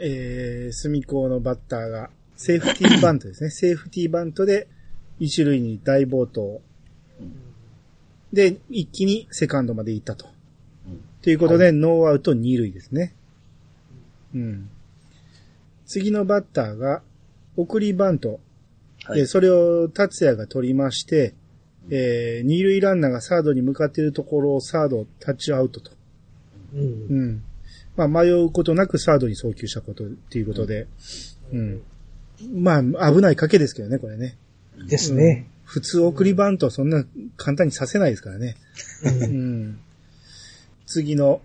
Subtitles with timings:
[0.00, 3.50] えー、隅高のバッターが、セーフティーバントですね。
[3.50, 4.68] セーフティーバントで、
[5.18, 6.62] 一塁に大暴投。
[8.32, 10.26] で、一気にセカンドまで行ったと。
[10.86, 13.12] うんということで、ノーアウト二塁ですね。
[14.34, 14.70] うん。
[15.84, 17.02] 次のバッターが、
[17.56, 18.40] 送りバント。
[19.04, 21.34] はいで、それを達也が取りまして、
[21.90, 25.90] えー、二塁ランナーがサードに向かっているところをサードタッチアウトと。
[26.74, 26.84] うんう。
[27.22, 27.42] ん。
[27.98, 30.86] まあ、迷うことなくサードに送球したことっていうことで、
[31.52, 31.82] うん。
[32.54, 34.36] まあ、危ない賭けですけどね、これね。
[34.88, 35.48] ですね。
[35.64, 37.04] 普通送りバントそんな
[37.36, 38.54] 簡単にさせないですからね。
[39.02, 39.78] ううんん。
[40.86, 41.42] 次の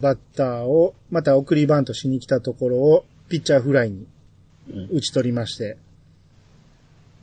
[0.00, 4.06] バッターを、また送りバントしに来たところを、ピッチャーフライに
[4.70, 5.78] うん打ち取りまして、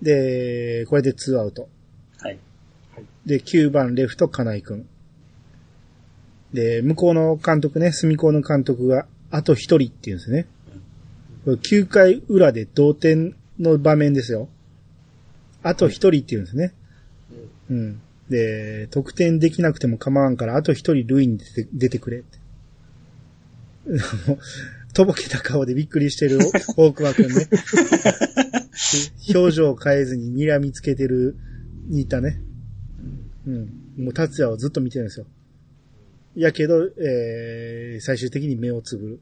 [0.01, 1.69] で、これで2アウト。
[2.17, 2.39] はい。
[3.27, 4.87] で、9番レフト、金井くん。
[6.53, 10.47] で、向こうの監督ね、隅高の監督が、あと一人っていうんですね。
[11.45, 14.49] これ9回裏で同点の場面ですよ。
[15.63, 16.73] あと一人っていうんですね。
[17.69, 18.01] うん。
[18.29, 22.39] で、得点できなくても構わんから、あと一人塁に出て出てくれって。
[24.93, 26.39] とぼけた顔でびっくりしてる
[26.75, 27.47] 大熊くんね。
[29.33, 31.37] 表情を変えずに睨みつけてる、
[31.87, 32.41] 似たね。
[33.47, 33.69] うん。
[33.97, 35.25] もう達也をずっと見てるんですよ。
[36.35, 39.19] やけど、えー、最終的に目をつぶる。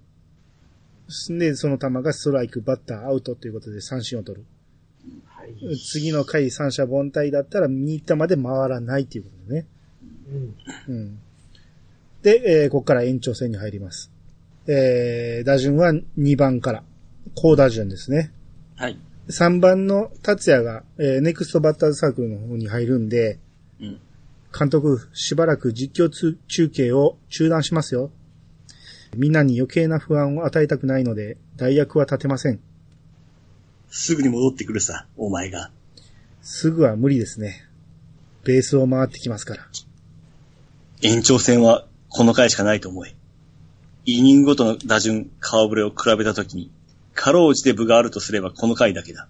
[1.39, 4.45] で、その球がストライク、バッター、アウトということで三振を取る。
[5.25, 5.77] はい。
[5.77, 9.65] 次の回三者凡退だったら右球まで回らないっていうことね。
[10.87, 10.95] うん。
[10.95, 11.19] うん。
[12.21, 14.11] で、えーここから延長戦に入ります。
[14.67, 16.83] えー、打順は2番から。
[17.35, 18.31] 高打順ですね。
[18.75, 18.99] はい。
[19.30, 23.39] 3番の達也が、えーネクストバッターズサークルの方に入るんで、うん。
[24.58, 28.11] 監督、しばらく実況つ中継を中断しますよ。
[29.16, 32.59] みんなに余計な不安を与えたくないので、代役は立てません。
[33.89, 35.72] すぐに戻ってくるさ、お前が。
[36.42, 37.66] すぐは無理ですね。
[38.44, 39.67] ベースを回ってきますから。
[41.02, 43.15] 延長戦はこの回しかないと思え。
[44.05, 46.71] イニングごとの打順、顔ぶれを比べたときに、
[47.14, 49.27] かろうじて部があるとすればこの回だけだ。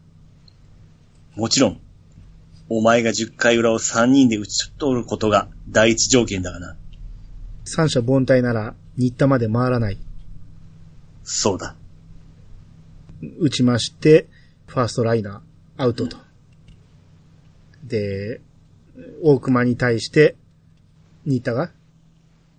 [1.35, 1.81] もちろん、
[2.69, 6.78] お前が10回裏を3人で打ち取ることが第一条件だがな。
[7.66, 9.97] 三者凡退なら、新田まで回らない。
[11.24, 11.75] そうだ。
[13.40, 14.28] 打ちまして、
[14.68, 16.18] ファーストライナー、アウトと。
[17.84, 18.41] で、
[19.24, 20.35] 大熊に対して、
[21.25, 21.72] 新田が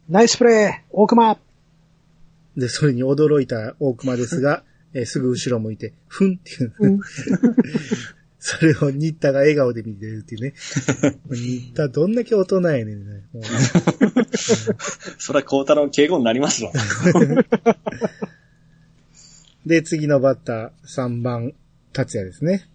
[0.09, 1.38] ナイスプレー大熊
[2.56, 6.75] で、それに驚いた大熊ですが、 えーすぐ後ろ向いて、ふんっていう。
[6.81, 7.00] うん
[8.40, 10.54] それを新田が笑顔で見てるっていうね。
[11.30, 13.22] 新田どんだけ大人やねんね。
[13.32, 13.42] もう
[15.18, 16.72] それは孝太郎の敬語になりますわ。
[19.66, 21.52] で、次のバッター、3番、
[21.92, 22.66] 達也ですね。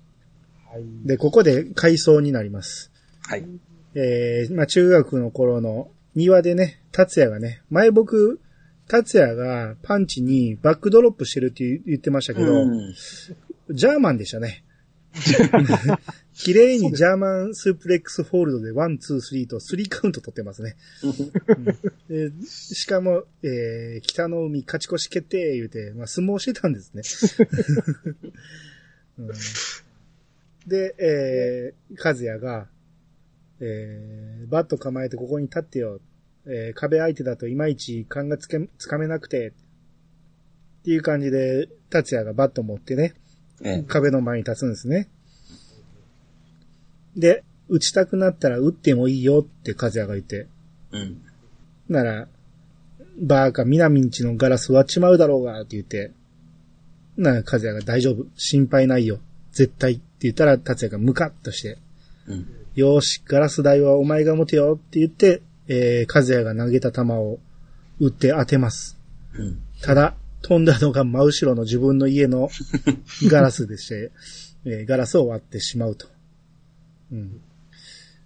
[0.72, 0.84] はい。
[1.04, 2.92] で、ここで回想になります。
[3.24, 3.44] はい。
[3.96, 8.40] えー、まあ中学の頃の庭でね、達也がね、前僕、
[8.88, 12.94] 達也がパンチにバックドロップしてるって言ってましたけど、うん
[13.72, 14.64] ジャーマンでしたね。
[16.34, 20.76] 綺麗にジャーマンスープレックスホールドで one、two、three とスリーカウント取ってますね。
[21.50, 21.66] うん
[22.10, 27.04] でしかも、えー、北の湖勝ち越し決定言うて、まあ相撲してたんですね。
[29.20, 29.30] うん
[30.68, 32.68] で、えー、和也が、
[33.60, 36.00] えー、バット構えてここに立ってよ。
[36.48, 39.52] えー、壁相手だといまいち勘がつけ、つかめなくて、っ
[40.84, 43.16] ていう感じで、達也がバット持ってね、
[43.64, 45.08] ええ壁の前に立つんですね。
[47.16, 50.48] で、打ちたくなったら打ってもいいよって和也が言って、
[50.92, 51.22] うん。
[51.90, 52.28] なら、
[53.18, 56.12] バーカ、南んちのガラス割っちまうだろうが、って言って、
[57.18, 59.20] なら、和也が大丈夫、心配ないよ、
[59.52, 61.78] 絶対って言ったら、達也がムカッとして、
[62.28, 62.48] うん。
[62.76, 67.40] よーし、ガラス台はお前が持てよって言って、えー、和也が投げた球を
[68.00, 68.98] 打って当てます。
[69.34, 69.60] うん。
[69.82, 70.16] ただ、
[70.46, 72.52] 飛んだのが真後ろの自分の家の
[73.28, 74.12] ガラスでして、
[74.64, 76.08] えーガラスを割ってしまうと。
[77.12, 77.42] うん。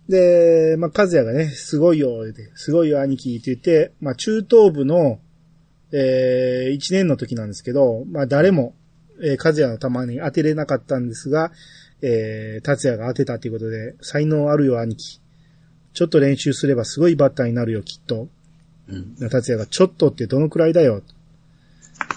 [0.10, 2.26] で、まあ、和也がね、すごいよ、
[2.56, 5.22] すごいよ、兄貴って言って、まあ、中等部の、
[5.94, 8.76] えー、1年の時なんですけど、まあ、誰も、
[9.24, 11.54] えー、和也の球に当てれなかったんですが、
[12.02, 15.22] えー、達也が当てたということで、才能あるよ、兄貴。
[15.94, 18.28] ちょっと練習すればすごいバッターになるよ、きっと。
[18.90, 19.30] うん。
[19.30, 21.02] 達也がちょっとってどのくらいだよ。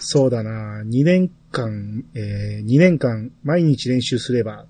[0.00, 4.66] そうだな、2年間、えー、2年間毎日練習すれば、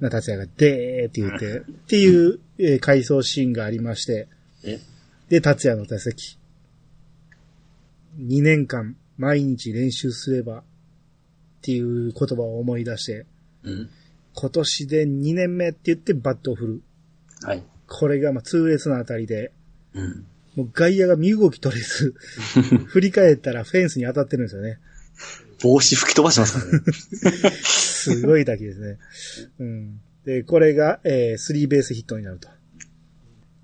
[0.00, 4.28] な、達也がでーって言って、っていう、えー回想シーンがありまして、
[4.64, 4.78] え？
[5.28, 6.38] で、達也の打席。
[8.18, 10.62] 2年間毎日練習すればっ
[11.62, 13.26] ていう言葉を思い出して、
[13.62, 13.90] うん。
[14.34, 16.82] 今年で2年目って言ってバットを振る。
[17.42, 17.62] はい。
[17.86, 19.52] これがまあ痛烈な当たりで、
[19.94, 20.26] うん。
[20.56, 22.14] もう外野が身動き取れず、
[22.86, 24.78] 振り返ったらフェンスに当たってるんですよね。
[25.62, 27.50] 帽子吹き飛ばしますからね。
[27.62, 28.98] すごい打球ですね。
[29.60, 30.00] うん。
[30.24, 32.48] で、これが、えー、スリーベースヒットになると。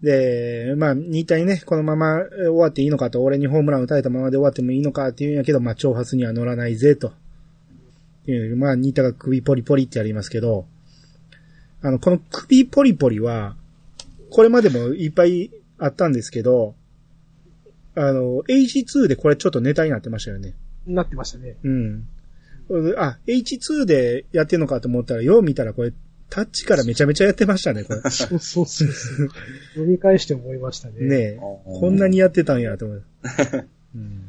[0.02, 7.12] で、まあ、2体ね、このままえー終わっていいのかと、俺にホームラン打たれたままで終わってもいいのかっていうんやけど、まあ、挑発には乗らないぜ、と。
[8.26, 10.66] いうまあ、ニータが首ポリポリってやりますけど、
[11.82, 13.56] あの、この首ポリポリは、
[14.30, 16.74] これまでもいっぱいあったんですけど、
[17.94, 20.54] あの、H2 でこれちょっとネタになってましたよね。
[20.86, 21.56] なってましたね。
[21.62, 22.08] うん。
[22.96, 25.92] あ、H2 でやってんのかと思ったら、よう見たらこれ、
[26.28, 28.00] タッチからめちゃめちゃやってましたね、これ。
[28.10, 29.28] そうそうそうそう。
[29.72, 30.94] 読み返して思いましたね。
[31.00, 31.38] ねえ。
[31.38, 33.02] こんなにやってたんや、と思う。
[33.96, 34.24] うん。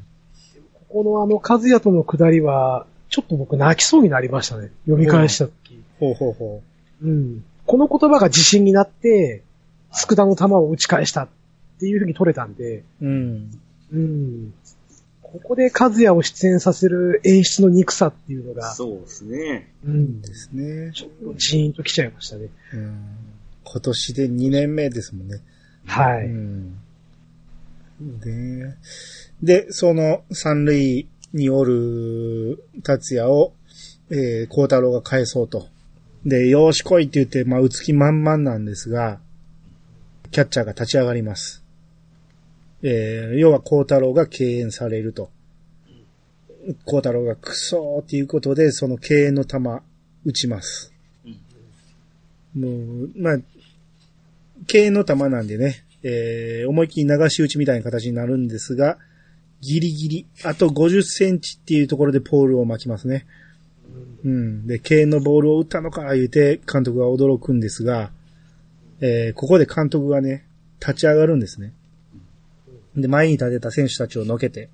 [0.90, 4.72] ここのあの、和也との下りは、ちょっと僕泣きそうになりましたね。
[4.86, 5.84] 読み返した時。
[6.00, 6.62] ほうほうほ
[7.04, 7.44] うん。
[7.68, 9.44] この言葉が自信になって、
[9.92, 11.28] 佃の球を打ち返したっ
[11.81, 13.06] ていう風に取れたんで、う。
[13.06, 13.51] うん。
[13.92, 14.54] うん。
[15.24, 19.74] ここで和也を出演させる演出の憎さっていうのが、そうですね。
[19.83, 20.22] うん。
[20.22, 20.92] ですね。
[20.94, 22.50] ちょっとジーンと来ちゃいましたね。
[22.74, 23.01] うん。
[23.63, 25.39] 今年で2年目ですもんね。
[25.86, 26.25] はい。
[26.25, 26.78] うん。
[28.19, 28.75] で、
[29.42, 33.54] で、その三塁におる達也を、
[34.12, 35.68] えー、孝太郎が返そうと。
[36.25, 39.19] で、よーし来いって言って、まあ、打つ気満々なんですが、
[40.31, 41.61] キャッチャーが立ち上がります。
[42.83, 45.30] えー、要は孝太郎が敬遠されると。
[46.86, 49.57] 孝太郎がクソーっていうことで、その敬遠の球、
[50.24, 50.94] 打ちます。
[52.56, 53.38] もう、まあ、
[54.68, 58.98] 敬遠の球なんでね、えー、思いっきり流し打ちみたいな形になるんですが、
[59.62, 63.25] ギリギリ、あと50センチっていうところでポールを巻きますね。
[64.24, 64.68] うん。
[64.68, 68.12] で、敬遠のボールを打ったのか、言うて、監督が驚くんですが、
[69.01, 70.45] えー、ここで監督がね、
[70.80, 71.74] 立ち上がるんですね。
[72.96, 74.70] で、前に立てた選手たちをのけて、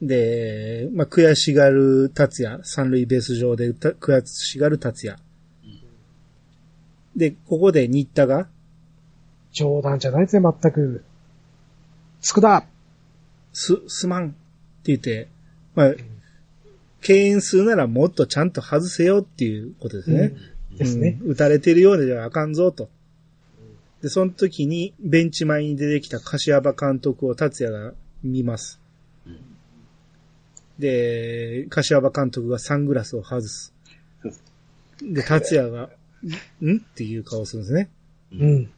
[0.00, 5.18] で、まあ、悔しがる達也、三塁ベース上でた悔しがる達也。
[7.16, 8.48] で、ここで新田が、
[9.50, 11.04] 冗談じゃないですね、全く。
[12.20, 12.64] 佃
[13.52, 14.34] す、すまんって
[14.84, 15.28] 言って、
[15.74, 15.94] まあ、
[17.00, 20.32] 敬遠するならもっとちゃんと外せよっていうことですね。
[20.76, 21.18] ですね。
[21.22, 22.88] うん打たれてるようではあかんぞと。
[24.02, 27.92] で、その時にベンチ前に出てきた柏場監督を達也が
[28.22, 28.80] 見ます。
[30.78, 33.74] で、柏場監督がサングラスを外す。
[35.02, 35.90] で、達也が、
[36.60, 36.76] ん？
[36.76, 37.88] っていう顔をするんですね。
[38.32, 38.70] うん。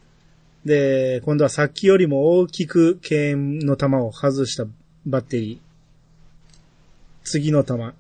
[0.65, 4.67] で、今度はさっきよりも大きく敬遠の球を外した
[5.07, 5.59] バッテリー。
[7.25, 7.77] 次の球。
[7.77, 7.93] も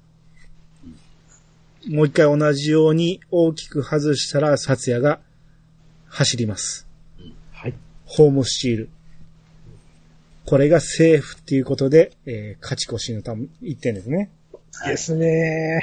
[2.03, 5.21] う一回同じように大きく外したら、薩也が
[6.09, 6.90] 走ります。
[8.11, 8.17] はい。
[8.17, 8.91] ホームスチール。
[10.47, 14.31] これがセーフっていうことで、えー勝ち越しのた1点ですね。
[14.87, 15.83] ですね。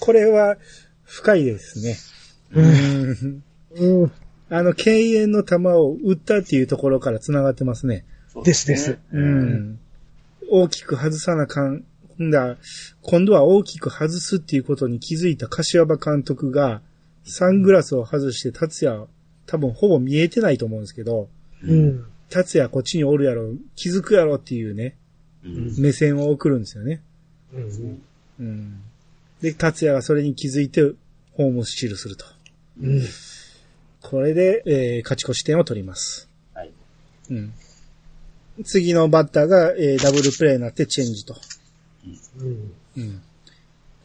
[0.00, 0.56] これは
[1.04, 1.96] 深いですね。
[2.52, 3.42] うん
[3.76, 4.12] うん。
[4.50, 8.04] あの、敬遠の球を打ったっていうところから繋がってますね。
[8.44, 8.98] ですです。
[9.12, 9.78] うん。
[10.50, 11.84] 大きく外さなあかん。
[12.20, 12.56] んだ、
[13.02, 16.80] 今度は大きく外すっていうことに気づいた柏場監督が、
[17.24, 19.06] サングラスを外して達也、
[19.46, 21.28] 多分ほぼ見えてないと思うんですけど、
[21.66, 22.04] うん。
[22.30, 24.96] 達也こっちにおるやろ、気づくやろっていうね、
[25.44, 25.74] うん。
[25.78, 27.00] 目線を送るんですよね。
[27.54, 28.02] うん。
[28.40, 28.80] うん。
[29.40, 30.82] で、達也がそれに気づいて、
[31.32, 32.24] ホームスチールすると。
[32.80, 33.02] うん。
[34.00, 36.28] これで、えー勝ち越し点を取ります。
[36.54, 36.70] はい。
[37.30, 37.52] うん。
[38.64, 41.36] 次のバッターが、えーダブルプレーになってチェンジと。
[42.38, 42.72] うん。
[42.96, 43.22] うん。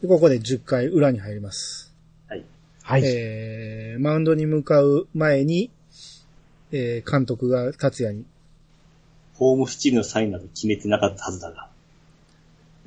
[0.02, 1.92] でここで10回裏に入ります。
[2.28, 2.44] はい。
[2.82, 3.02] はい。
[3.04, 5.70] えー、マウンドに向かう前に、
[6.72, 8.24] えー、監督が達也に、
[9.34, 11.68] ホームスチールのサインなど決めてなかったはずだが。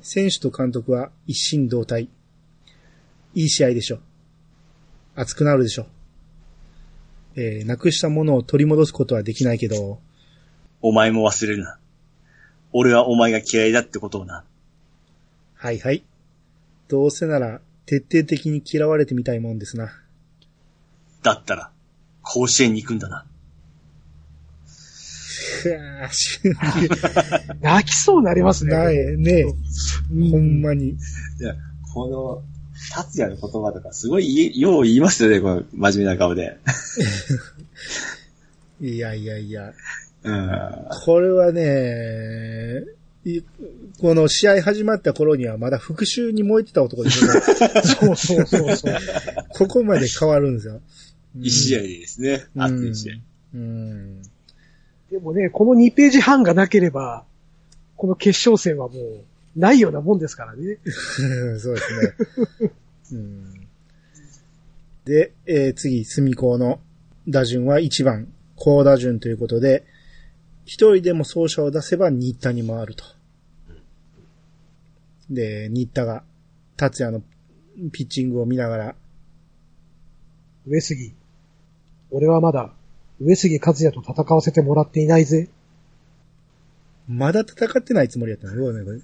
[0.00, 2.08] 選手と監督は一心同体。
[3.34, 3.98] いい試合でしょ。
[5.16, 5.86] 熱くなるでしょ。
[7.36, 9.98] えー、なくしたものを取り戻すことはできないけど、
[10.80, 11.78] お前も忘れるな。
[12.72, 14.44] 俺はお前が嫌いだってことをな。
[15.54, 16.04] はいはい。
[16.88, 19.92] どうせなら徹底的に嫌われてみたいもんですな。
[21.22, 21.70] だったら、
[22.22, 23.24] 甲子園に行くんだな。
[27.60, 28.74] 泣きそうになりますね。
[28.74, 29.44] ないね
[30.12, 30.90] うんほんまに。
[30.90, 30.96] い
[31.40, 31.54] や、
[31.92, 32.42] この、
[32.92, 36.58] 達也の言葉とかすごいよう言いますよね、この真面目な顔で。
[38.80, 39.72] いやいやいや。
[40.24, 40.50] うん。
[41.04, 42.82] これはね、
[43.24, 43.40] い
[44.00, 47.40] この試合始まった頃にはまだ復讐に燃えてた男ですよね。
[47.82, 48.96] そうそうそうそう。
[49.50, 50.80] ここまで変わるんですよ。
[51.40, 52.44] 一試合でですね。
[52.54, 53.14] うん熱い試合。
[53.54, 54.22] うん。
[55.14, 57.24] でもね、この2ページ半がなければ、
[57.94, 60.78] この決勝戦はもう、ないようなもんですからね。
[61.60, 62.00] そうです
[62.60, 62.72] ね。
[63.12, 63.68] うん、
[65.04, 66.80] で、えー次、隅高の
[67.28, 69.84] 打順は1番、高打順ということで、
[70.64, 73.04] 一人でも走者を出せば新田に回ると。
[75.30, 76.24] で、新田が、
[76.76, 77.22] 達也の
[77.92, 78.96] ピッチングを見ながら、
[80.66, 81.14] 上杉。
[82.10, 82.74] 俺はまだ、
[83.20, 85.48] 上杉和也と戦わせてもらっていないぜ。
[87.08, 89.00] まだ戦ってないつもりやったのよね、これ。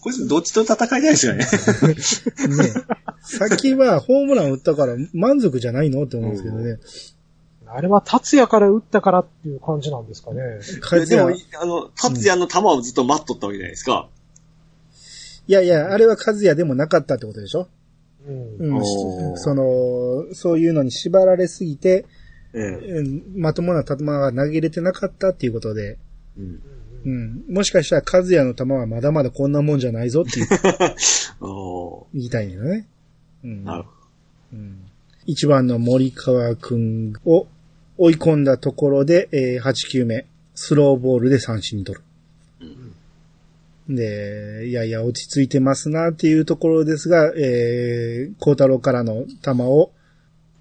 [0.00, 1.38] こいつどっちと戦いたいですよね。
[1.44, 1.46] ね
[3.22, 6.78] さっきはホームラン打ったから満足じゃないのって思うんですけどね。
[7.66, 10.40] あれは達也から打ったからっていう感じなんですかね。
[10.80, 14.08] 勝でも也、あの、達也の球をずっと待っとったわけじゃないですか。
[15.46, 17.68] いやいや、あれは和也でもなかったってことでしょ？
[18.26, 18.32] う
[18.80, 18.84] ん。
[19.36, 22.19] その、そういうのに縛られすぎて、ええ。
[22.52, 25.98] うんまともな球が投げれてなかったっていうことで、
[26.36, 26.60] うん。
[27.02, 30.46] うん、もしかしたら和也の球はまだまだこんなもんじゃないぞっていう。
[31.44, 32.86] お言いたいんだよね。
[33.44, 33.50] うん。
[33.62, 33.90] ーなるほ
[34.52, 34.78] うん。
[35.26, 37.46] 一番の森川くんを
[37.96, 42.04] 追い込んだところで、えー8球目、スローボールで三振に取る。
[43.88, 49.90] で、いやいや、落ち着いてますなっていうところですが、えー、孝太郎からの球を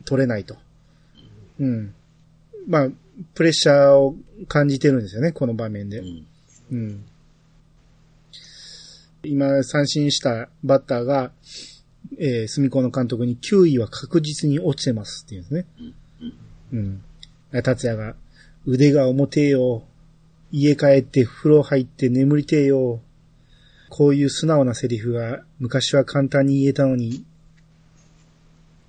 [0.06, 0.56] 取れないと。
[1.60, 1.94] うん。
[2.68, 2.90] まあ、
[3.34, 4.16] プレッシャーを
[4.48, 6.08] 感じてるんですよね、この場面でど。
[6.08, 6.10] う。
[6.10, 6.26] ん。
[6.72, 7.06] うん。
[9.24, 11.32] 今、三振したバッターが、
[12.18, 15.66] えー、隅子の監督に球威は確実に落ちてますっていうんですね。
[16.72, 17.04] うん。
[17.64, 18.16] 達也が、
[18.66, 19.84] 腕が重てえよ。
[20.52, 23.02] 家帰って風呂入って眠りてえよ。
[23.90, 27.26] こういう素直なセリフが昔は簡単に言えたのに、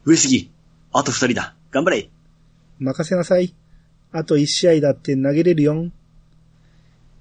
[0.05, 0.51] 上杉、
[0.93, 1.55] あと二人だ。
[1.71, 2.11] 頑張れ。
[2.81, 3.55] 任せなさい。
[4.11, 5.93] あと一試合だって投げれるよん。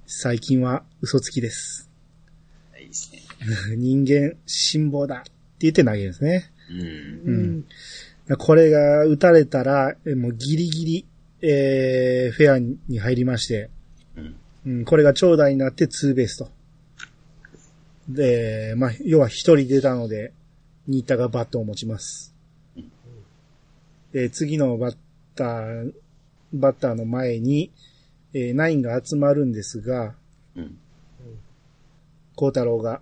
[0.08, 1.90] 最近は嘘つきです。
[2.80, 3.20] いいですね。
[3.76, 6.52] 人間、辛抱だって言って投げるんですね。
[6.70, 7.66] うん。
[8.28, 8.38] うん。
[8.38, 11.06] これが打たれたら、えもうギリギリ、
[11.42, 13.70] えー、フェアに入りまして、
[14.16, 14.36] うん。
[14.66, 16.50] うん、これが長打になってツーベースと。
[18.08, 20.32] で、まあ、要は一人出たので、
[20.88, 22.34] 新田がバットを持ちます。
[24.14, 24.96] で、次のバッ
[25.40, 25.94] ター、
[26.54, 27.72] バッターの前に、
[28.34, 30.16] えーナインが集まるんですが、
[30.56, 30.78] うん。
[32.36, 33.02] 孝太郎が、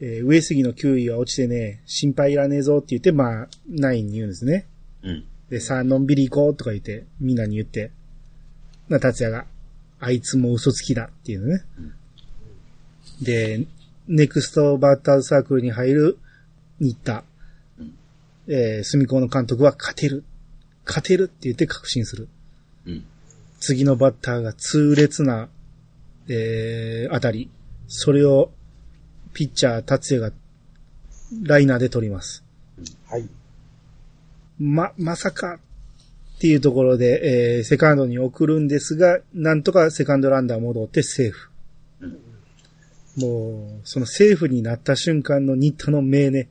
[0.00, 4.66] えー上杉の球威が落ちてね、心配いらねえぞって言って、まあ、ナインに言うんですね。
[5.02, 5.24] うん。
[5.48, 7.90] で、さあ、のんびり行こうとか言って、みんなに言って、
[8.88, 9.46] な、達也が、
[10.00, 11.62] あいつも嘘つきだっていうのね。
[13.22, 13.66] で、
[14.08, 16.18] ネクストバッターズサークルに入る
[16.80, 17.24] 新田。
[18.48, 20.24] えー、隅子の監督は勝てる。
[20.86, 22.28] 勝てるって言って確信する。
[22.86, 23.04] うん。
[23.60, 25.48] 次のバッターが痛烈な、
[26.28, 27.50] えー、当たり。
[27.86, 28.50] それを、
[29.34, 30.36] ピッチャー達也が、
[31.42, 32.44] ライナーで取ります。
[33.08, 33.28] はい。
[34.58, 35.58] ま、まさか
[36.36, 41.50] っていうところで、えーセカンドに送るんですが、なんとかセカンドランナー戻ってセーフ。
[43.16, 46.48] もう、そのセーフになった瞬間の新田の目ね。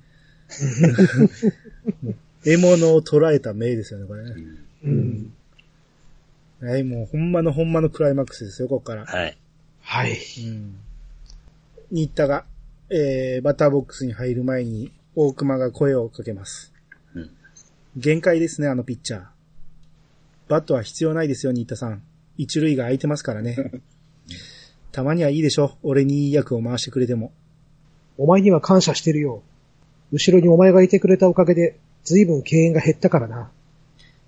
[2.44, 4.36] 獲物を捉えた目ですよね、これね。
[4.84, 5.34] うん。
[6.62, 9.06] はい、もうほんまのほんまのクライマックスですよ、ここから。
[9.06, 9.38] はい。
[9.82, 10.18] はい。
[10.46, 10.76] うん。
[11.92, 12.46] 新田が、
[12.90, 16.72] えー、バッターボックスに入る前に、大熊が声をかけます。
[17.16, 17.32] うん
[17.98, 19.24] 限界ですね、あのピッチャー。
[20.48, 22.02] バットは必要ないですよ、新田さん。
[22.38, 23.58] 一塁が空いてますからね。
[24.94, 27.34] たまにはいいでしょ、俺にいい役を回してくれても。
[28.18, 29.44] お前には感謝してるよ。
[30.14, 33.52] 後ろにお前がいてくれたおかげで、随分敬遠が減ったからな。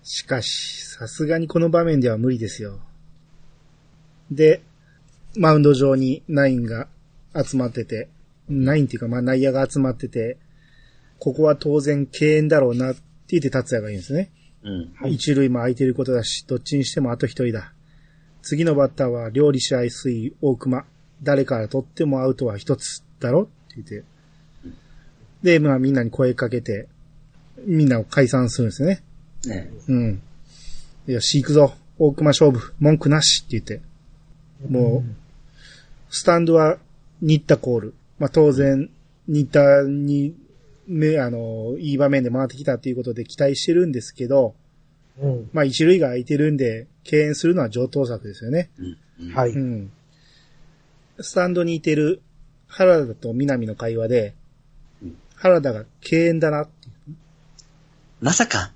[0.04, 2.80] しかし、さすがにこの場面では無理ですよ。
[4.32, 4.62] で、
[5.36, 6.88] マウンド上にナインが
[7.36, 8.10] 集まってて、
[8.50, 10.38] ナインっていうかまあ内野が集まってて、
[11.20, 14.32] ここは当然敬遠だろうなって言って達也が言うんですね。
[14.64, 15.12] うん。
[15.12, 17.74] 一塁も空いてることだし、どっちにしてもあと一人だ。
[18.42, 20.86] 次のバッターは料理し合い水大熊。
[21.24, 24.04] 誰から取ってもアウトは一つだろって言って。
[25.42, 26.90] で、まあみんなに声かけて、
[27.66, 29.04] みんなを解散するんですよね。
[29.46, 30.22] ねうん。
[31.08, 31.74] よし、行くぞ。
[32.00, 32.74] 大熊勝負。
[32.80, 33.82] 文句なしって言って。
[34.68, 36.78] もう、スタンドは
[37.22, 37.94] 新田コール。
[38.20, 38.90] まあ当然、
[39.28, 40.36] 新田に、
[40.88, 44.56] ね、あの、いい場面で回ってきたっていうことで期待してるんですけど、
[45.20, 45.50] うん。
[45.54, 48.70] まあ一塁が空いてるんで、敬遠するのは上等策ですよね。
[48.80, 48.98] うん。
[49.22, 49.34] うん。
[49.34, 49.52] はい。
[49.52, 49.92] うん。
[51.20, 52.22] スタンドにいてる
[52.68, 54.34] 原田と南の会話で
[55.04, 56.88] うん、原田が敬遠だなって。
[58.24, 58.72] まさか、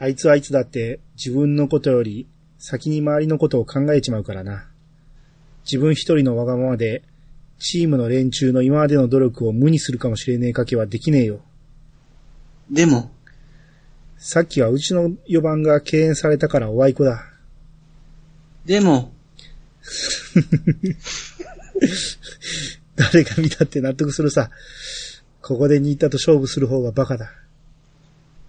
[0.00, 2.26] あいつはいつだって自分のことより
[2.58, 4.66] 先に周りのことを考えちまうからな。
[5.64, 7.04] 自分一人のわがままで、
[7.60, 11.42] チームの連中の今までの努力を無にするかもしれねえかけはできねえよ。
[12.68, 13.12] でも、
[14.18, 17.24] さっきはうちの4番が敬遠されたからおあいこだ。
[18.64, 19.14] でも、
[22.96, 24.50] 誰が見たって納得するさ。
[25.40, 27.30] ここで新田と勝負する方がバカだ。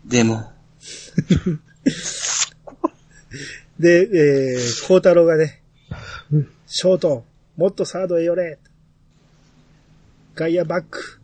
[0.05, 0.51] でも、
[3.79, 5.61] で、えー、孝太郎がね
[6.31, 7.25] うん、ショート、
[7.57, 8.57] もっとサードへ寄れ
[10.35, 11.19] 外野バック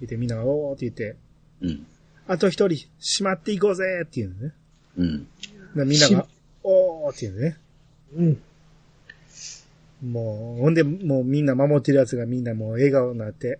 [0.00, 1.16] 言ってみんながおーって言って、
[1.60, 1.86] うん。
[2.26, 4.54] あと一人、しまっていこうぜっていうのね。
[4.96, 5.26] うん。
[5.74, 6.26] でみんなが
[6.62, 7.56] おーっていうのね。
[8.16, 8.42] うん。
[10.10, 13.58] もう、ほんで、もうみんな守ってる奴がみんなもう笑顔になって、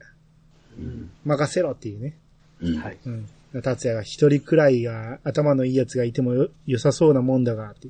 [0.78, 1.10] うん。
[1.24, 2.16] 任せろっていうね。
[2.60, 2.76] うん。
[2.78, 2.98] はい。
[3.04, 3.28] うん。
[3.62, 7.88] 達也が一人くらいが頭のいい奴がいてもよ良さそうなもんだが、って。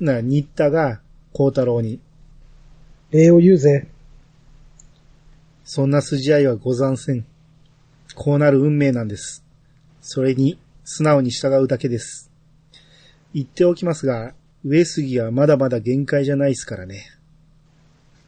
[0.00, 1.00] な、新田が
[1.32, 2.00] 孝太郎に、
[3.10, 3.88] 礼を言うぜ。
[5.64, 7.24] そんな筋合いはござんせん。
[8.14, 9.44] こうなる運命なんです。
[10.00, 12.30] それに、素直に従うだけです。
[13.34, 17.06] 言っておきますが、上杉はまだまだ限界じゃないですからね。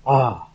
[0.05, 0.49] ああ。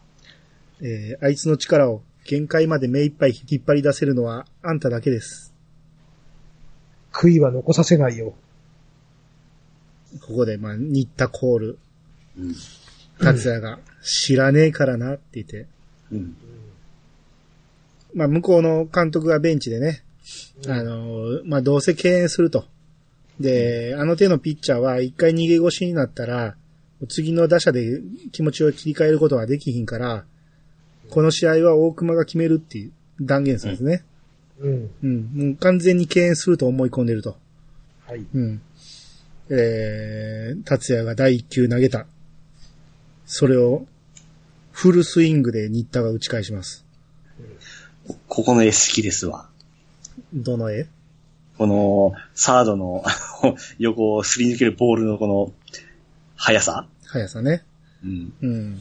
[0.81, 5.53] えーあいつの力を限界まで目いっぱい引っ張り出せるのはあんただけです。
[7.11, 8.33] 悔いは残させないよ。
[10.21, 11.79] ここで、まあ、新田コール、
[12.37, 12.55] うん。
[13.19, 15.67] 達也が、知らねえからなって言って、
[16.11, 16.35] うん。
[18.13, 20.03] まあ、向こうの監督がベンチでね、
[20.67, 22.65] あのー、まあ、どうせ敬遠すると。
[23.39, 26.55] で、あの手のピッチャーは一回逃げ腰になったら、
[27.09, 28.01] 次の打者で
[28.31, 30.25] 気持ちを切り替えることはできひんから、
[31.13, 32.91] この試合は大熊が決めるっていう
[33.21, 34.03] 断言するんですね。
[34.59, 34.91] うん。
[35.03, 35.47] うん。
[35.49, 37.37] もう完全に敬遠すると思い込んでると。
[38.07, 38.25] はい。
[38.33, 38.61] うん。
[39.51, 42.07] えー、達也が第一球投げた。
[43.27, 43.85] それを、
[44.71, 46.83] フルスイングで新田が打ち返します。
[48.27, 49.47] ここの絵好きですわ。
[50.33, 50.87] どの絵？
[51.59, 53.03] この、サードの
[53.77, 55.53] 横をすり抜けるボールのこの、
[56.35, 57.63] 速さ速さね。
[58.03, 58.33] うん。
[58.41, 58.79] うん。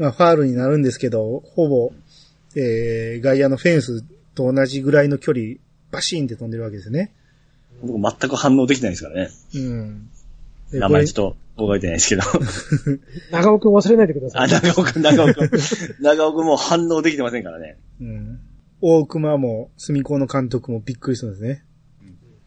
[0.00, 1.92] まあ、ファールになるんですけど、ほぼ、
[2.56, 4.02] えー、外野のフェンス
[4.34, 5.56] と同じぐらいの距離、
[5.90, 7.12] バシーンって飛んでるわけですね。
[7.82, 9.30] 僕全く反応できないですからね。
[9.54, 10.08] うん。
[10.72, 11.14] で名前ちょっ
[11.54, 12.22] と覚えてないですけど。
[13.30, 14.48] 長尾くん忘れないでくださあ、い。
[14.48, 15.50] 長尾くん、長尾くん。
[16.00, 17.76] 長尾くんもう反応できてませんからね。
[18.00, 18.40] うん。
[18.80, 21.62] 大熊も、住子の監督もびっくりするんですね。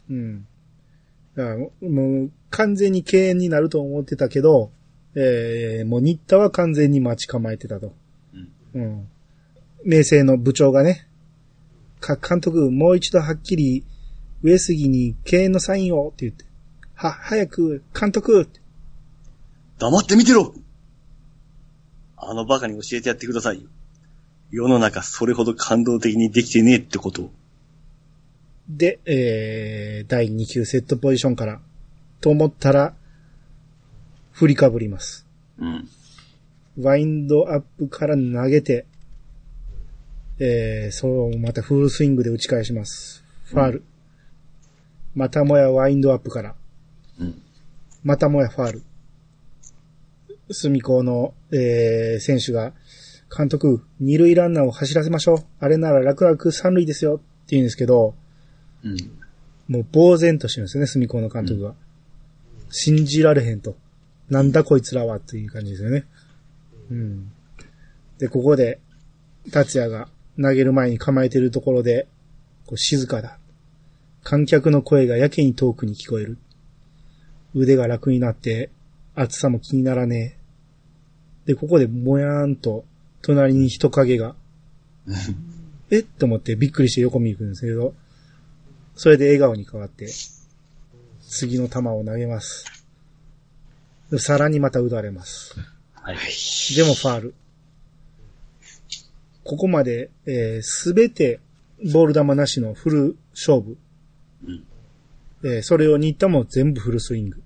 [0.10, 0.48] うん。
[1.36, 4.72] だから、もう、完全に敬遠になると思ってたけど、
[5.16, 7.94] えー、もう新田は完全に待ち構えてたと。
[8.74, 9.08] うん。
[9.86, 11.08] 明星の部長がね、
[12.00, 13.86] か、監督、もう一度はっきり、
[14.42, 16.46] 上杉に敬遠のサインをって言って、
[16.96, 18.50] は、早く、監督
[19.80, 20.54] 黙って見てろ
[22.18, 23.70] あのバカに教えてやってくださいよ。
[24.50, 27.32] 世の中それほど感動的にできてねえってことを。
[28.70, 31.60] で、えー、第2球セットポジションから、
[32.22, 32.94] と思ったら、
[34.44, 35.26] 振りかぶります。
[35.58, 35.88] うん。
[36.78, 38.86] ワインドアップから投げて、
[40.38, 43.24] えー、そう、またフルスイングで打ち返します。
[43.46, 43.84] ファール。
[45.16, 46.56] またもやワインドアップから、
[47.22, 47.42] うん。
[48.04, 48.84] またもやファール。
[50.52, 52.74] 隅高の、えー、選手が、
[53.36, 55.38] 監督、二塁ランナーを走らせましょう。
[55.62, 57.16] あれなら楽々三塁ですよ。
[57.16, 58.14] って言うんですけど、
[58.84, 58.98] うん。
[59.70, 61.76] もう呆然としてるんですね、隅高の監督が。
[62.72, 63.78] 信じられへんと。
[64.30, 66.06] なんだこいつらはっていう感じですよね。
[66.90, 67.32] うん。
[68.20, 68.80] で、ここで、
[69.52, 70.08] 達也が
[70.42, 72.08] 投げる前に構えてるところで、
[72.66, 73.38] こう静かだ。
[74.24, 76.38] 観客の声がやけに遠くに聞こえる。
[77.54, 78.70] 腕が楽になって、
[79.16, 80.38] 暑さも気にならね
[81.46, 81.54] え。
[81.54, 82.86] で、ここでもやーんと、
[83.22, 84.36] 隣に人影が、
[85.92, 87.94] えっと思ってびっくりして横見に行くんですけど、
[88.96, 90.08] それで笑顔に変わって、
[91.28, 92.83] 次の球を投げます。
[94.14, 95.56] でさらにまた打たれます。
[95.96, 96.18] はい。
[96.76, 97.34] でもファール。
[99.44, 101.40] ここまで、えすべて
[101.92, 103.76] ボール球なしのフル勝負。
[104.46, 104.64] うん
[105.44, 107.42] えーそれを新田も全部フルスイング。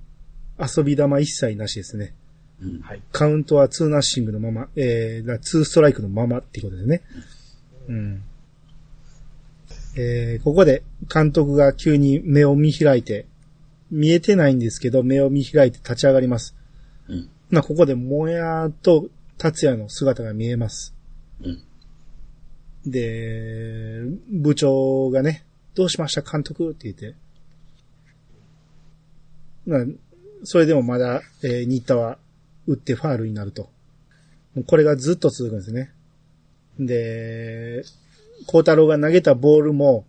[0.60, 2.14] 遊び球一切なしですね。
[2.62, 2.82] うん。
[2.82, 3.02] はい。
[3.14, 7.02] カウントはツーナッシングのまま、えー、だツーストライクのままっていうことですね。
[7.88, 8.24] うん。
[9.96, 13.26] えー、ここで監督が急に目を見開いて、
[13.90, 16.57] 見えてないんですけど、目を見開いて立ち上がります。
[17.10, 17.30] うん。
[17.50, 20.94] まあ、ここでもやと達也の姿が見えます。
[21.42, 21.64] うん。
[22.86, 27.16] で、部長がね、どうしました監督って言って。
[29.66, 29.86] まあ、
[30.44, 32.18] それでもまだ、えー、新田は
[32.66, 33.70] 打ってファールになると。
[34.56, 35.92] もうこれがずっと続くんですね。
[36.80, 37.84] で、
[38.46, 40.06] 孝太郎が投げたボールも、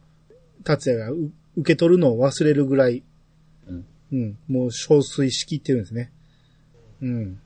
[0.65, 3.03] 達也がう受け取るのを忘れるぐらい、
[3.67, 3.87] うん。
[4.13, 6.13] うん、もう憔悴しきってるんですね。
[7.03, 7.41] うん。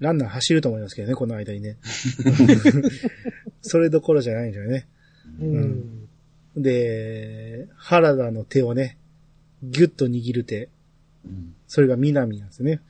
[0.00, 1.76] ランナー走ると思いますけどね、この間にね。
[3.62, 4.86] それどころじゃないんですよね。
[5.40, 6.08] うん。
[6.56, 8.98] で、原田の手をね、
[9.62, 10.68] ギュッと握る手。
[11.24, 11.54] うん。
[11.66, 12.80] それが南なんですね。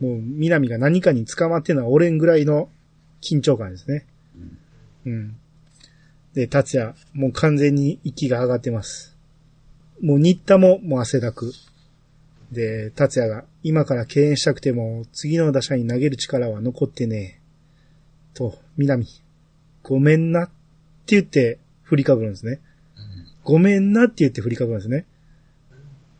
[0.00, 2.68] もう南が何かに捕まってるのは俺んぐらいの
[3.22, 4.06] 緊張感ですね。
[5.06, 5.36] うん。
[6.34, 9.16] で、達也、もう完全に息が上がってます。
[10.00, 11.52] もう新田ももう汗だく。
[12.52, 18.34] で、達也が、今から敬遠したくても、次の打者に投げる力は残ってねえ。
[18.34, 19.06] と、南、
[19.82, 20.52] ごめんなって
[21.06, 22.60] 言って振りかぶるんですね。
[23.44, 25.06] ごめんなって言って振りかぶるんですね。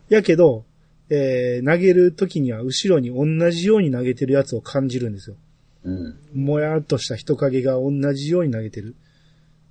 [0.09, 0.65] やけど、
[1.11, 5.37] えー投げる時には後ろに同じように投げてるやつを感じるんですよ。
[5.85, 6.17] うん。
[6.35, 8.95] もやっとした人影が同じように投げてる。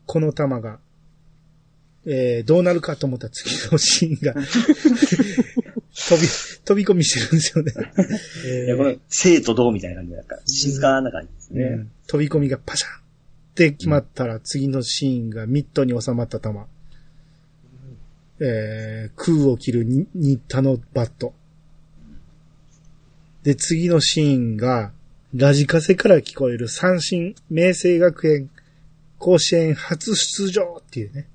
[0.06, 0.80] この球が、
[2.06, 4.34] えーどうなるかと思った次のシーンが、
[6.16, 6.28] 飛び、
[6.66, 7.74] 飛び込みしてるんですよね。
[8.66, 11.64] いや、これ、生と同みたいな感じだから、静かな感じですね。
[11.64, 13.02] うん飛び込みがパシャンっ
[13.56, 16.50] て決まったら、次のシーンがミットに収まった球。
[18.40, 21.34] えー空を切るに新田のバット。
[23.44, 24.92] で、次のシーンが、
[25.34, 28.50] ラジカセから聞こえる三振、明星学園、
[29.18, 31.28] 甲子園初出場っていうね。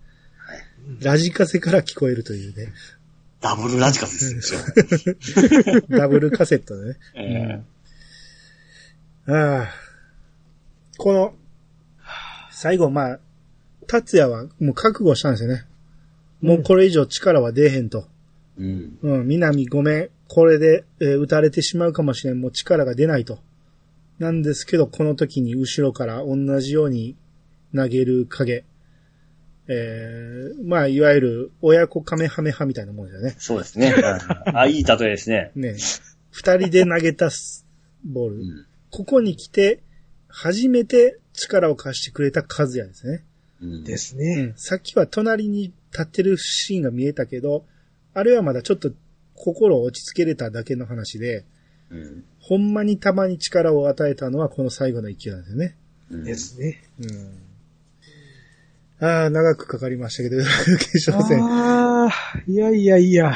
[1.01, 2.73] ラジカセから聞こえるというね。
[3.41, 4.61] ダブルラジカセですよ。
[5.97, 6.99] ダブルカセットでね。
[7.15, 7.63] え
[9.33, 9.69] ああ。
[10.97, 11.35] この、
[12.51, 13.21] 最後、まあ、
[13.87, 15.65] 達也はもう覚悟したんですよね。
[16.41, 18.07] もうこれ以上力は出えへんと。
[18.59, 18.99] えうん。
[19.03, 20.11] うん、南ごめん。
[20.27, 22.41] これで、えー打たれてしまうかもしれん。
[22.41, 23.39] もう力が出ないと。
[24.19, 27.17] なんですけど、この時に後ろから同じように
[27.75, 28.65] 投げる影。
[29.69, 33.37] えー、まあ、いわゆる親子カメハメハみたいなもんですよね。
[33.39, 33.95] そうですね。
[34.55, 35.53] あ、いい例えですね。
[35.55, 35.77] ね。
[36.31, 37.67] 二人で投げたス
[38.05, 38.37] ボール。
[38.37, 38.67] うん。
[38.91, 39.83] ここに来て、
[40.29, 43.25] 初めて力を貸してくれた和也ですね。
[43.61, 44.43] うんですうね。
[44.43, 44.55] ん。
[44.57, 47.65] さっきは隣に立ってるシーンが見えたけど、
[48.15, 48.91] あれはまだちょっと
[49.35, 51.45] 心を落ち着けれただけの話で、
[51.91, 52.25] うん。
[52.41, 55.77] ほんまにたまに力を与えたのはこの最後の勢いなんですよね。
[56.11, 56.83] うんですね。
[57.01, 57.48] うん。
[59.01, 60.43] ああ、長くかかりましたけど、
[60.79, 61.45] 決勝戦。
[61.45, 62.11] ああ、
[62.47, 63.33] いやいやいや、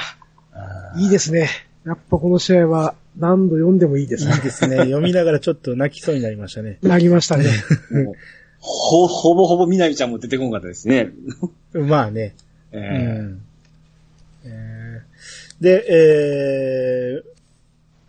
[0.53, 1.49] あいいですね。
[1.85, 4.41] やっぱこの試合は何度読んでもいいですねいい。
[4.41, 4.77] ですね。
[4.79, 6.79] 読みながらちょっと泣きそうになりましたね。
[6.83, 7.45] なりましたね。
[7.91, 8.15] ー もう
[8.59, 11.13] ほ、ほぼほぼみなみちゃんも出てこんかったですね。
[11.73, 12.35] まあね。
[12.73, 12.87] えうえ
[13.21, 13.43] ん。
[14.45, 17.23] えーで、え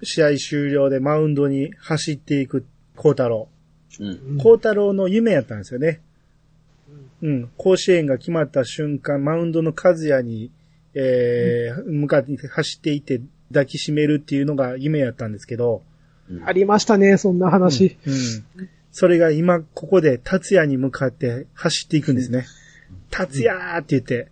[0.01, 3.47] ー、試合終了でマウンドに走っていく孝太郎。
[3.99, 4.37] うん。
[4.39, 6.01] 孝太郎の夢やったんですよね。
[7.23, 7.49] うん。
[7.57, 10.51] 甲子園が決まった瞬間、マウンドの和也に、
[10.93, 15.81] えー向かって走っていって抱きしめるっていうのが夢やったんですけど、
[16.45, 17.97] ありましたね、そんな話。
[18.05, 18.69] うん。
[18.91, 22.45] それが今、ここで達也に向かって走っていくんですね。
[23.09, 24.29] 達也って言って、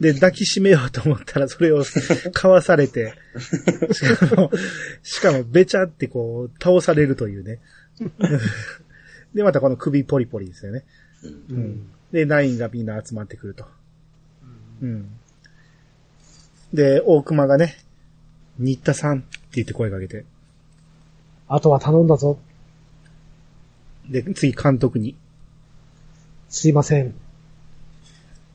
[0.00, 1.84] で、抱きしめようと思ったら、それを
[2.32, 3.14] かわされて、
[3.92, 4.50] しかも、
[5.02, 7.60] しかも、べちゃってこう、倒されるというね。
[9.34, 10.84] で、またこの首ポリポリですよね。
[11.50, 11.86] うん。
[12.12, 13.64] で、ナインがみんな集まってくると。
[14.82, 15.10] うん。
[16.72, 17.76] で、大熊がね、
[18.58, 20.24] 新田さんって言って声かけて、
[21.48, 22.38] あとは頼んだぞ。
[24.08, 25.16] で、次監督に、
[26.48, 27.14] すいません。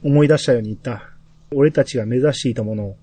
[0.03, 1.09] 思い出したように言った。
[1.51, 2.97] 俺たちが目指していたものを。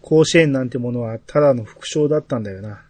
[0.00, 2.82] 甲子園なんてものはただの副賞だったんだよな。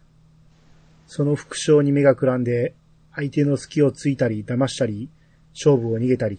[1.07, 2.75] その副賞に目がくらんで、
[3.15, 5.11] 相手の隙をついたり、騙したり、
[5.55, 6.39] 勝負を逃げたり。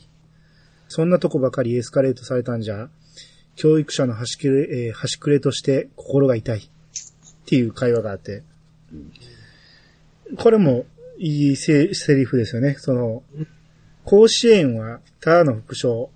[0.87, 2.89] そんなとこばかりエスカレートされたんじゃ、
[3.55, 6.69] 教育者の端くれ、えー端くれとして心が痛い。
[7.43, 8.43] っていう会話があって。
[10.37, 10.85] これも
[11.17, 12.75] いいセセリフですよね。
[12.79, 13.23] その、
[14.05, 16.09] 甲子園はただの副賞。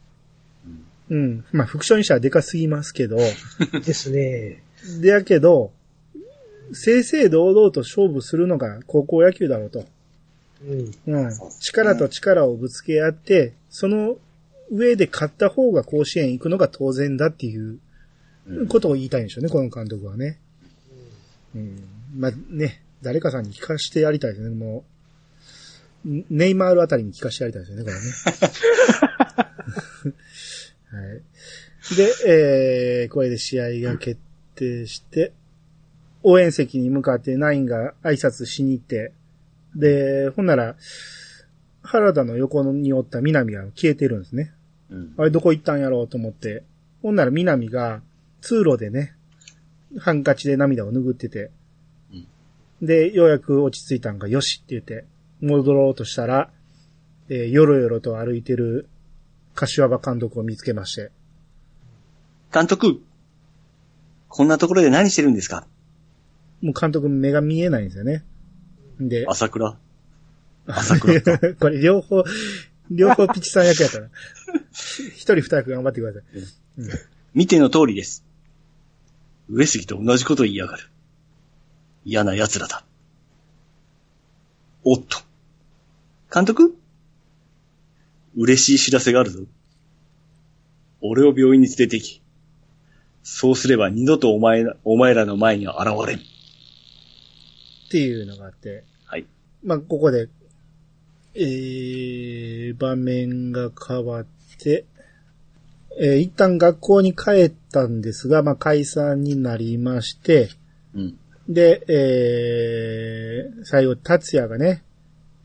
[1.09, 1.45] うん。
[1.51, 4.63] まあ、副賞にしたらでかすぎますけど、ですね。
[5.01, 5.71] でやけど、
[6.73, 9.85] 正々堂々と勝負するのが高校野球だろうと。
[10.65, 10.91] うん。
[11.05, 11.31] うん。
[11.61, 14.17] 力と力をぶつけ合って、その
[14.71, 17.79] 上で勝った方が甲子園行くのが当然だっていう
[18.47, 20.39] うんことを言いたいんでしょうね、この監督はね。
[21.55, 21.83] うん。
[22.15, 24.85] まあね、誰かさんに聞かしてやりたいですね、も
[26.05, 28.01] ネイマールあたりに聞かせてやりたいですよね、これね。
[30.89, 31.21] はい。
[31.95, 34.19] で、えー、これで試合が決
[34.55, 35.33] 定して、
[36.23, 39.11] 応援席に向かってナインが挨拶しに行って、
[39.75, 40.75] で、ほんなら、
[41.83, 44.53] 原田の横におった南が消えてるんですね。
[44.89, 45.13] うん。
[45.17, 46.63] あれどこ行ったんやろうと思って。
[47.01, 48.01] ほんなら南が
[48.41, 49.13] 通路でね、
[49.99, 51.51] ハンカチで涙を拭ってて。
[52.81, 55.05] で、ようやく落ち着いたんがよしって言って、
[55.41, 56.51] 戻ろうとしたら、
[57.29, 58.87] えーよろよろと歩いてる
[59.55, 61.11] 柏場監督を見つけまして。
[62.53, 63.01] 監督、
[64.29, 65.67] こんなところで何してるんですか？
[66.61, 68.23] もう監督目が見えないんですよね。
[68.99, 69.77] で、朝倉？
[70.67, 72.23] 朝倉とこれ両方、
[72.89, 74.09] 両方ピチさん役やったら。
[74.71, 76.23] 一人二役頑張ってください。
[77.33, 78.23] 見ての通りです。
[79.49, 80.89] 上杉と同じことを言いやがる。
[82.05, 82.85] 嫌な奴らだ。
[84.83, 85.19] おっと。
[86.33, 86.75] 監督？
[88.35, 89.43] 嬉しい知らせがあるぞ。
[91.01, 92.21] 俺を病院に連れて行き。
[93.23, 96.17] そうすれば二度とお前ら、お前らの前には現れん。
[96.17, 96.21] っ
[97.89, 98.83] ていうのがあって。
[99.05, 99.25] はい。
[99.63, 100.29] まあ、ここで、
[101.39, 104.25] えー、場面が変わっ
[104.59, 104.85] て、
[105.99, 110.49] えー一旦学校に帰ったんですが、まあ、解散になりまして、
[110.93, 111.19] うん。
[111.49, 114.83] で、えー、最後、達也がね、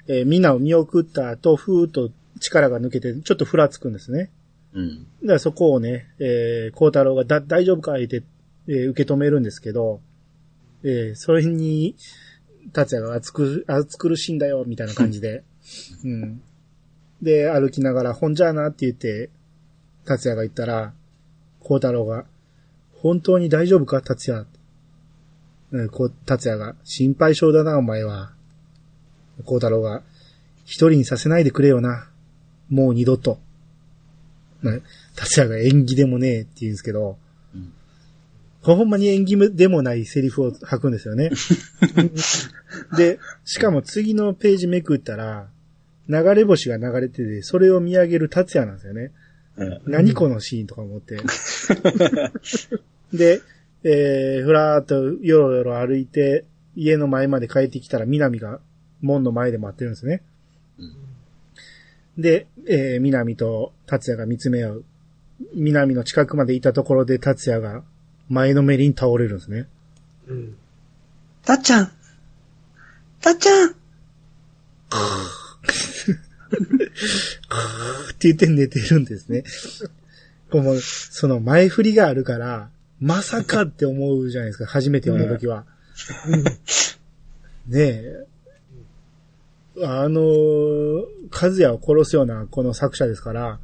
[0.09, 4.31] えーみんなを見送った後、ふーっと力が抜けて、ちょっとふらつくんですね。
[4.75, 5.07] うん。
[5.23, 8.23] だからそこをね、えー、孝太郎がだ、大丈夫か言って、
[8.69, 10.01] えー受け止めるんですけど、
[10.85, 11.97] えー、それに、
[12.73, 15.45] 達也が暑く、暑苦しいんだよ、みたいな感じで、
[16.05, 16.43] うん。
[17.23, 19.31] で、歩きながら、ほんじゃあなって言って、
[20.05, 20.93] 達也が言ったら、
[21.61, 22.27] 孝太郎が、
[22.95, 24.47] 本当に大丈夫か、達也？
[25.73, 28.33] うん、こう、達也が、心配性だな、お前は。
[29.45, 30.03] 孝太郎が、
[30.65, 32.09] 一人にさせないでくれよな。
[32.69, 33.39] もう二度と。
[34.63, 34.83] ね、
[35.17, 37.19] 達也が演技でもねえって言うんですけど、
[38.63, 41.31] ほんまに演技でもないセリフを吐くんですよね。
[42.97, 45.49] で、しかも次のページめくったら、
[46.09, 49.13] 流れ星が流れてて、それを見上げる達也なんですよね。
[49.57, 51.19] うん何このシーンとか思って。
[53.13, 53.43] で、
[53.85, 56.45] えー、ふらーっとよろよろ歩いて、
[56.75, 58.61] 家の前まで帰ってきたら、南が
[59.03, 60.23] 門の前で待ってるんですね。
[62.17, 64.85] で、えー、南と達也が見つめ合う。
[65.55, 67.83] 南の近くまでいたところで達也が
[68.33, 69.67] 前のめりに倒れるんですね。
[70.27, 70.57] うん。
[71.45, 71.93] たっちゃん
[73.21, 73.73] たっちゃんっ
[78.19, 79.45] て言って寝てるんですね。
[80.51, 85.67] こうその前振りがあるから、まさかって思うじゃないですか、初めて読んだ時は。
[87.69, 88.27] ねえ。
[89.85, 93.59] あのー、和也を殺すようなこの作者ですから、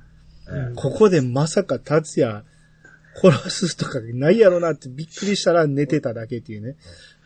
[0.47, 2.43] うんここでまさか達也
[3.23, 6.77] 殺すとかないやろなってびっくりしたら寝てただけっていうね。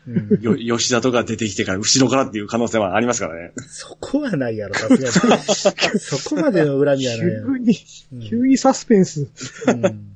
[0.05, 3.53] うん、よ、吉田とか出てきてから後ろからっていう可能性はありますからね。
[3.67, 5.43] そこはないやろ、さすがに。
[5.99, 7.53] そこまでの恨みはないやろ。
[7.53, 7.77] 急に、
[8.11, 9.27] うん急にサスペンス。
[9.67, 10.09] うん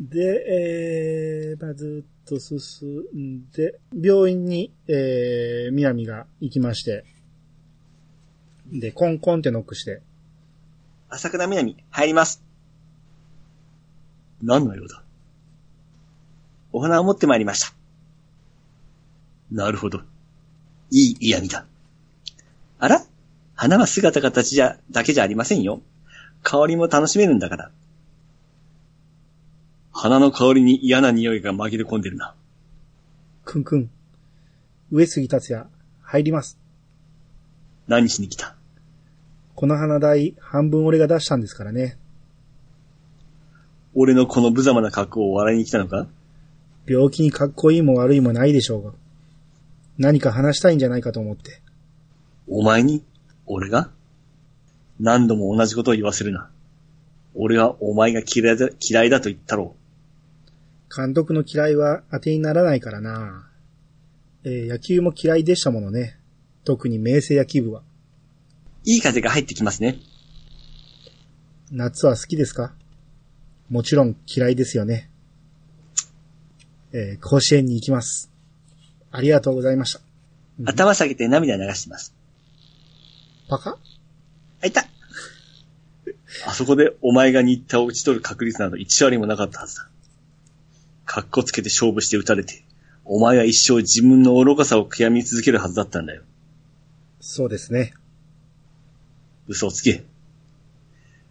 [0.00, 7.04] で、えー、まあ、ずっと進んで、病院に、えー、南が行きまして、
[8.72, 10.00] で、コンコンってノックして、
[11.10, 12.42] 朝倉みなみ、入ります。
[14.42, 15.02] 何の用だ
[16.72, 17.72] お花を持ってまいりました。
[19.50, 20.02] なるほど。
[20.90, 21.66] いい嫌味だ。
[22.78, 23.04] あら？
[23.54, 25.82] 花は姿形じゃ、だけじゃありませんよ。
[26.42, 27.70] 香りも楽しめるんだから。
[29.92, 32.34] 花の香りに嫌な匂いが紛れ込んでるな。
[33.44, 33.90] くんくん、
[34.90, 35.66] 上杉達也、
[36.00, 36.58] 入ります。
[37.88, 38.56] 何しに来た？
[39.56, 41.98] この花代、半分俺が出したんですからね。
[43.94, 46.06] 俺のこの無様な格好を笑いに来たのか？
[46.86, 48.92] 病気にかっこいいも悪いもないでしょうが。
[49.98, 51.60] 何か話したいんじゃないかと思って。
[52.48, 53.04] お前に？
[53.46, 53.90] 俺が？
[54.98, 56.50] 何度も同じことを言わせるな。
[57.34, 59.76] 俺はお前が嫌いだ、嫌いだと言ったろ
[60.94, 63.48] 監督の嫌いは当てにならないからな。
[64.44, 66.18] えー野球も嫌いでしたものね。
[66.64, 67.80] 特に明星野球部は。
[67.80, 67.84] う。
[68.84, 69.98] いい風が入ってきますね。
[71.70, 72.74] 夏は好きですか？
[73.70, 75.10] もちろん嫌いですよね。
[76.92, 78.30] えー甲子園に行きます。
[79.12, 80.00] ありがとうございました。
[80.66, 82.14] 頭下げて涙流してます。
[83.48, 83.78] パカ？
[84.62, 84.84] あ、いた
[86.46, 89.88] あそこでお前が新田を打ち取る確率など1割もなかったはずだ。
[91.04, 92.64] かっこつけて勝負して打たれて、
[93.04, 96.22] お前は一生自分の愚かさを悔やみ続けるはずだったんだよ。
[97.20, 97.94] そうですね。
[99.46, 100.04] 嘘をつけ。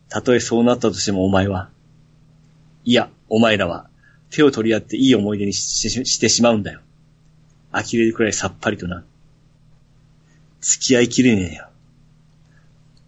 [0.10, 1.69] たとえそうなったとしてもお前は、
[2.89, 3.88] いや、お前らは
[4.32, 6.80] 手を取り合っていい思い出にしてしまうんだよ。
[7.71, 9.06] 呆れるくらいさっぱりとな。
[10.60, 11.69] 付き合いきれねえよ。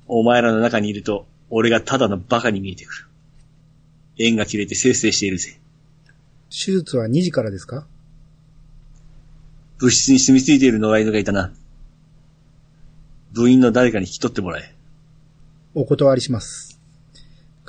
[0.06, 3.06] お前らの中にいると、俺がただのバカに見えてくる。
[4.20, 5.60] 縁が切れてせいせいしているぜ。
[6.52, 7.88] 手術は2時からですか？
[9.80, 11.52] 物質に住み着いている野良犬がいたな。
[13.32, 14.76] 部員の誰かに引き取ってもらえ。
[15.74, 16.71] お断りします。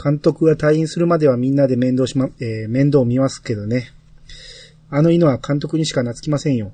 [0.01, 3.91] 監督が退院するまではみんなで面倒しま、えー面倒見ますけどね。
[4.91, 6.73] あの犬は監督にしか懐きませんよ。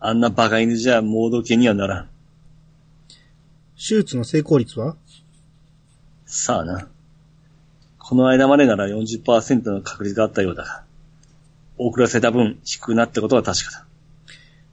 [0.00, 2.08] あんなバカ犬じゃ盲導犬にはならん。
[3.76, 4.96] 手術の成功率は？
[6.26, 6.88] さあな。
[7.98, 10.84] この間までなら40%の確率があったようだが、
[11.78, 13.86] 遅らせた分低くなったことは確かだ。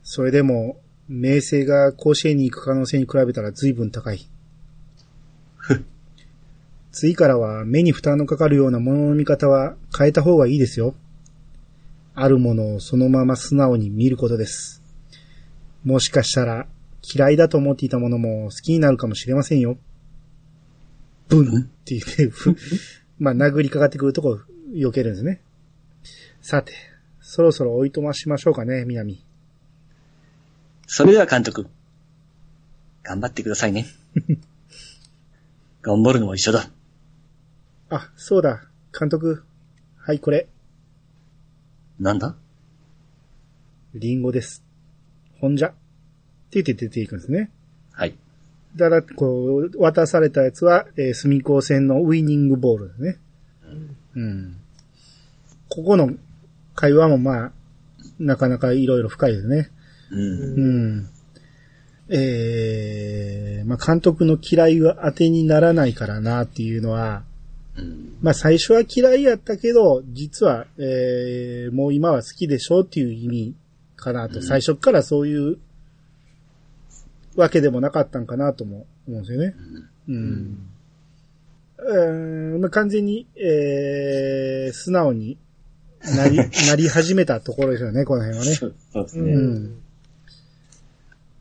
[0.02, 4.28] それでも、明星が甲子園に行く可能性に比べたら随分高い。
[6.92, 10.94] 次からは目に負担のかかるようなものの見方は変えた方がいいですよ。
[12.14, 14.82] あるものをそのまま素直に見ることです。
[15.84, 16.66] もしかしたら
[17.02, 19.78] 嫌いだと思っていたものも好きになるかもしれませんよ。
[21.28, 22.56] ブンって言って、ふ
[23.18, 24.40] まあ殴りかかってくるとこ
[24.72, 25.40] 避けるんですね。
[26.42, 26.72] さて、
[27.20, 29.24] そろそろおいとましましょうかね、南。
[30.86, 31.68] それでは監督。
[33.02, 33.86] 頑張ってくださいね。
[35.82, 36.70] 頑張るのも一緒だ。
[37.90, 38.62] あ、そうだ、
[38.98, 39.42] 監督。
[39.98, 40.48] はい、これ、
[41.98, 42.36] なんだ？
[43.94, 44.64] リンゴです。
[45.40, 45.68] ほんじゃ。
[45.68, 45.72] っ
[46.50, 47.50] て言って出ていくんですね。
[47.92, 48.16] はい。
[48.76, 53.18] だから、こう、渡されたやつは、えー、隅高戦のウイニングボールですね。
[54.14, 54.56] うん。
[55.68, 56.12] ここの
[56.74, 57.52] 会話もまあ、
[58.18, 59.70] なかなかいろいろ深いですね。
[60.10, 60.20] うん。
[60.20, 61.08] うん。
[62.08, 67.24] えー、まあ監督の嫌いは当てにならないからなっていうのは、
[67.76, 68.16] うん。
[68.20, 73.54] まあ最初は嫌いやったけど、実は、えー、もう今は好きでしょっていう意味
[73.96, 75.58] かなと、うん最初っからそういう
[77.36, 79.54] わけでもなかったんかなとも思うんですよね。
[80.08, 80.66] うん。
[81.82, 85.38] うんまあ、完全に、えー、素直に
[86.02, 86.36] なり、
[86.68, 88.54] なり始めたところですよね、この辺はね。
[88.54, 89.34] そうですうね。
[89.34, 89.74] ん。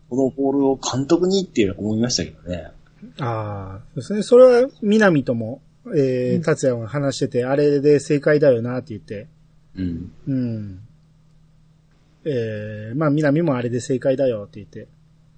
[0.10, 2.72] このボールを監督にって思いましたけどね。
[3.20, 4.24] ああ、そうですね。
[4.24, 9.28] それは、南とも、えー、達也が話してて、あれで正解だよなって言って、
[9.76, 10.12] うん。
[10.28, 10.80] うん。
[12.26, 14.88] えー、まあ、南もあれで正解だよって言って。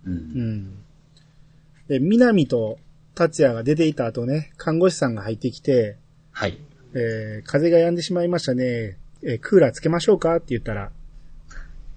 [0.05, 0.09] う。
[0.09, 0.73] うんん。
[1.87, 2.79] で、南と
[3.13, 5.97] 達也が出ていた後ね、看護師さんが入ってきて、
[6.31, 6.57] はい。
[6.93, 8.97] えー、風が止んでしまいましたね。
[9.23, 10.91] えークーラーつけましょうかって言ったら、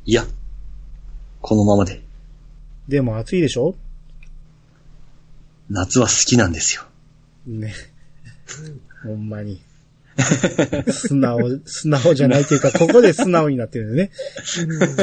[0.04, 0.26] いや、
[1.40, 2.02] このままで。
[2.86, 3.74] でも暑いでしょ？
[5.70, 6.82] 夏は好きなんですよ。
[7.46, 7.72] ね。
[9.02, 9.60] ほんまに。
[10.90, 14.10] 素直、 素直じゃないというか、ここで素直になってるんでね。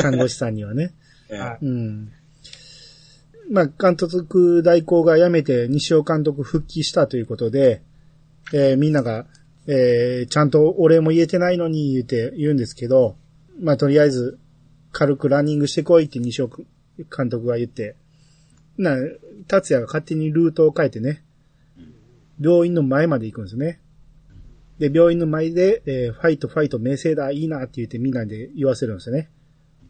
[0.02, 0.94] 看護師さんにはね。
[1.30, 2.12] はうん。
[3.50, 7.82] まあ、監督代行が辞めて西尾監督復帰したということで、
[8.54, 9.26] えーみんなが、
[9.68, 13.18] えーちゃんとお礼も言えてないのに言うて言うんですけど、
[13.60, 14.40] まあ、とりあえず
[14.92, 16.50] 軽くランニングしてこいって西尾
[17.16, 17.96] 監督が言って、
[18.78, 18.96] な、
[19.48, 21.24] 達也が勝手にルートを変えてね、
[22.42, 23.80] 病院の前まで行くんですね。
[24.80, 29.30] で、病院の前で、えーファイトファイト名声だ、いいなって言ってみんなで言わせるんですよね。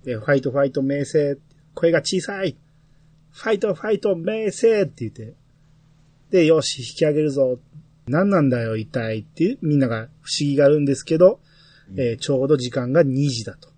[0.04, 1.38] で、ファイトファイト名声、
[1.74, 2.58] 声が小さい。
[3.32, 5.34] ファイトファイト名声って言って。
[6.30, 7.60] で、よし、引き上げるぞ。
[8.08, 11.40] 何なんだよ、一体ってみんなが不思議があるんですけど、
[11.96, 13.70] えーちょうど時間が2時だと。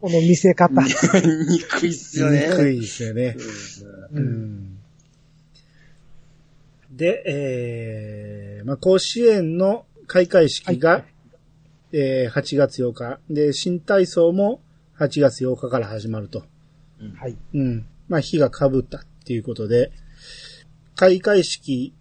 [0.00, 0.82] この見せ方。
[1.48, 2.48] 憎いっすよね。
[2.50, 3.36] 憎いですよね。
[4.12, 4.73] ううんん。
[6.96, 11.04] で、えー、まあ、甲子園の開会式が、はい
[11.92, 13.20] えー8月8日。
[13.30, 14.60] で、新体操も
[14.98, 16.44] 8月8日から始まると。
[17.16, 17.36] はい。
[17.54, 17.86] うん。
[18.08, 19.92] まあ、日が被ったっていうことで、
[20.96, 21.94] 開会式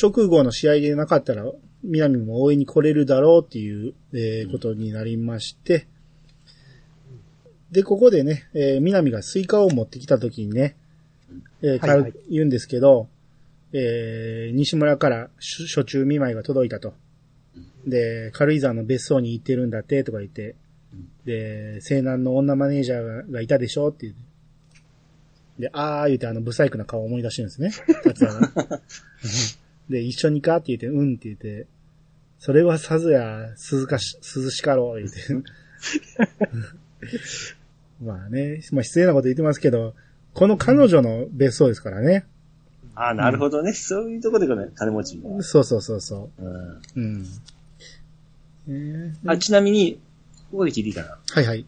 [0.00, 1.44] 直後の試合でなかったら、
[1.82, 5.86] 南も応援に来れるだろうっていう、えーことになりまして、
[7.70, 10.76] で、ここでね、えー南がスイカを持ってきた時にね、
[11.62, 13.08] えーはいはい軽言うんですけど、
[13.74, 16.94] えー西村から暑中見舞いが届いたと。
[17.86, 20.54] で、軽井沢の別荘に行ってるんだって、とか言って、
[21.24, 24.22] で、西南の女マネージャーがいたでしょって言って。
[25.58, 27.70] で、あー言ってあの、ブサイクな顔を思い出してるんですね。
[28.02, 28.80] 達也が。
[29.90, 31.66] で、一緒にかって言って、うんって言って、
[32.38, 35.18] それはさぞや、涼かし、涼しかろう、言って。
[38.02, 39.94] まあね、まあ失礼なこと言ってますけど、
[40.32, 42.26] この彼女の別荘ですからね。
[42.96, 43.72] ああ、なるほどね。
[43.72, 45.42] そういうとこでこれ金持ちも。
[45.42, 46.46] そうそうそうそうん。
[46.46, 46.82] う。
[46.96, 47.26] うん。
[48.68, 50.00] えーあ、ちなみに、
[50.50, 51.18] ここで聞いていいかな？
[51.32, 51.66] はいはい。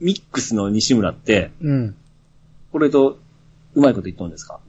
[0.00, 1.96] ミックスの西村って、うん。
[2.72, 3.18] これと、
[3.74, 4.60] うまいこと言ったんですか、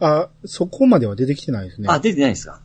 [0.00, 1.88] あ、そこまでは出てきてないですね。
[1.90, 2.60] あ、出てないですか？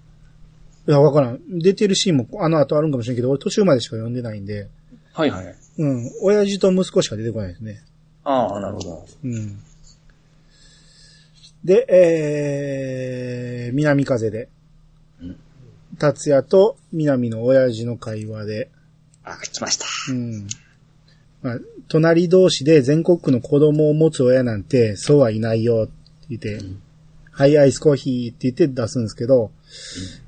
[0.88, 1.39] いや、わからん。
[1.60, 4.70] 出てるシーンもあの後あるんかもしれんけど、俺途中までしか読んでないんで、
[5.14, 5.55] はいはい。
[5.78, 6.12] うん。
[6.22, 7.84] 親父と息子しか出てこないですね。
[8.24, 9.05] ああ、なるほど。
[9.24, 9.60] うん。
[11.64, 14.49] で、えー、南風で
[15.22, 15.39] うん。
[15.97, 18.70] 達也と南の親父の会話で、
[19.24, 19.86] あ、来ました。
[20.12, 20.47] うん。
[21.41, 21.57] まあ、
[21.88, 25.93] 隣同士で全国区の子供を持つ親なんて、そうはいないよって
[26.30, 26.82] 言って、ん
[27.32, 29.51] はい、アイスコーヒーって言って出すんですけど、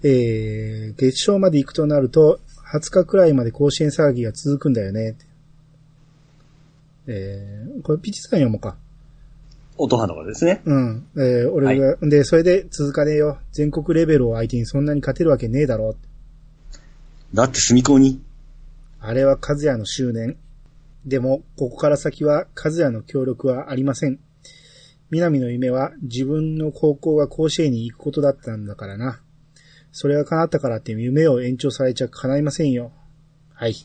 [0.01, 2.39] えー、月賞まで行くとなると、
[2.73, 5.17] 20日くらいまで甲子園騒ぎが続くんだよね。
[7.07, 8.77] えー、これピチさん読もうか。
[9.84, 10.61] 音羽の方ですね。
[10.65, 11.07] うん。
[11.17, 13.39] えー、俺が、で、それで続かねえよ。
[13.51, 15.95] 全国レベルを相手にそんなに勝てるわけねえだろ。
[17.34, 18.21] だって隅高に。
[18.99, 20.38] あれは和也の執念。
[21.05, 24.19] でも、ここから先は和也の協力はありません。
[25.09, 29.19] 南の夢は自分の高校が甲子園に行くことだったんだからな。
[29.91, 32.91] それが叶ったからって夢を延長されちゃ叶いませんよ。
[33.53, 33.75] はい。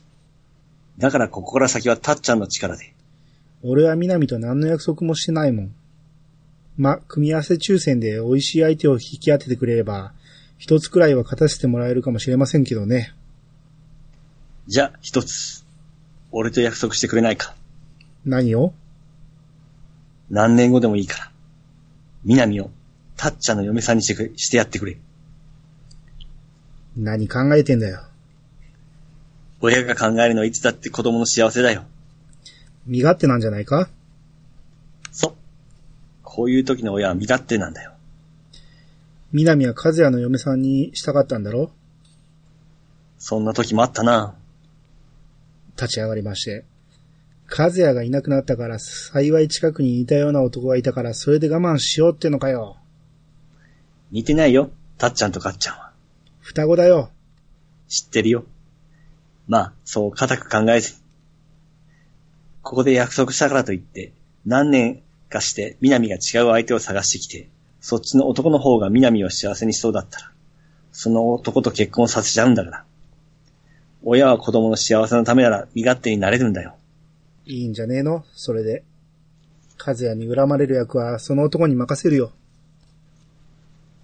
[0.98, 2.94] だからここから先はたっちゃんの力で。
[3.62, 5.74] 俺は南と何の約束もしてないもん。
[6.76, 10.12] ま、組み合わせ抽選で美味しい相手を引き当ててくれれば、
[10.58, 13.14] 一つくらいは勝たせてもらえるかもしれませんけどね。
[14.66, 15.64] じゃあ、一つ。
[16.32, 17.54] 俺と約束してくれないか。
[18.24, 18.74] 何を？
[20.28, 21.30] 何年後でもいいから。
[22.24, 22.70] 南を、
[23.16, 24.98] たっちゃんの嫁さんにしてくれ、してやってくれ。
[26.96, 28.00] 何考えてんだよ。
[29.60, 31.84] 親が考えるのはいつだって子供の幸せだよ。
[32.86, 33.88] 身勝手なんじゃないか？
[36.36, 37.92] こういう時の親は身勝手なんだよ。
[39.32, 41.70] 南は和也の嫁さんにしたかったんだろ
[43.16, 44.34] そんな時もあったな。
[45.76, 46.66] 立ち上がりまして。
[47.50, 52.76] 和也がいなくなったから、幸い近くに似たような男がいたから、それで我慢しようってのかよ。
[54.10, 54.70] 似てないよ。
[54.98, 55.92] たっちゃんとかっちゃんは。
[56.40, 57.08] 双子だよ。
[57.88, 58.44] 知ってるよ。
[59.48, 60.98] まあ、そう固く考えずに。
[62.60, 64.12] ここで約束したからといって、
[64.44, 66.20] 何年かして南が違う
[66.50, 67.48] 相手を探してきて、
[67.80, 70.32] そっちの男の方が南を幸せにしそうだったら、
[70.92, 72.84] その男と結婚させちゃうんだから。
[74.02, 76.76] 親は子供の幸せのためなら身勝手になれるんだよ。
[77.44, 78.24] いいんじゃねえの？
[78.34, 78.84] それで。
[79.84, 82.32] 和也に恨まれる役は、その男に任せるよ。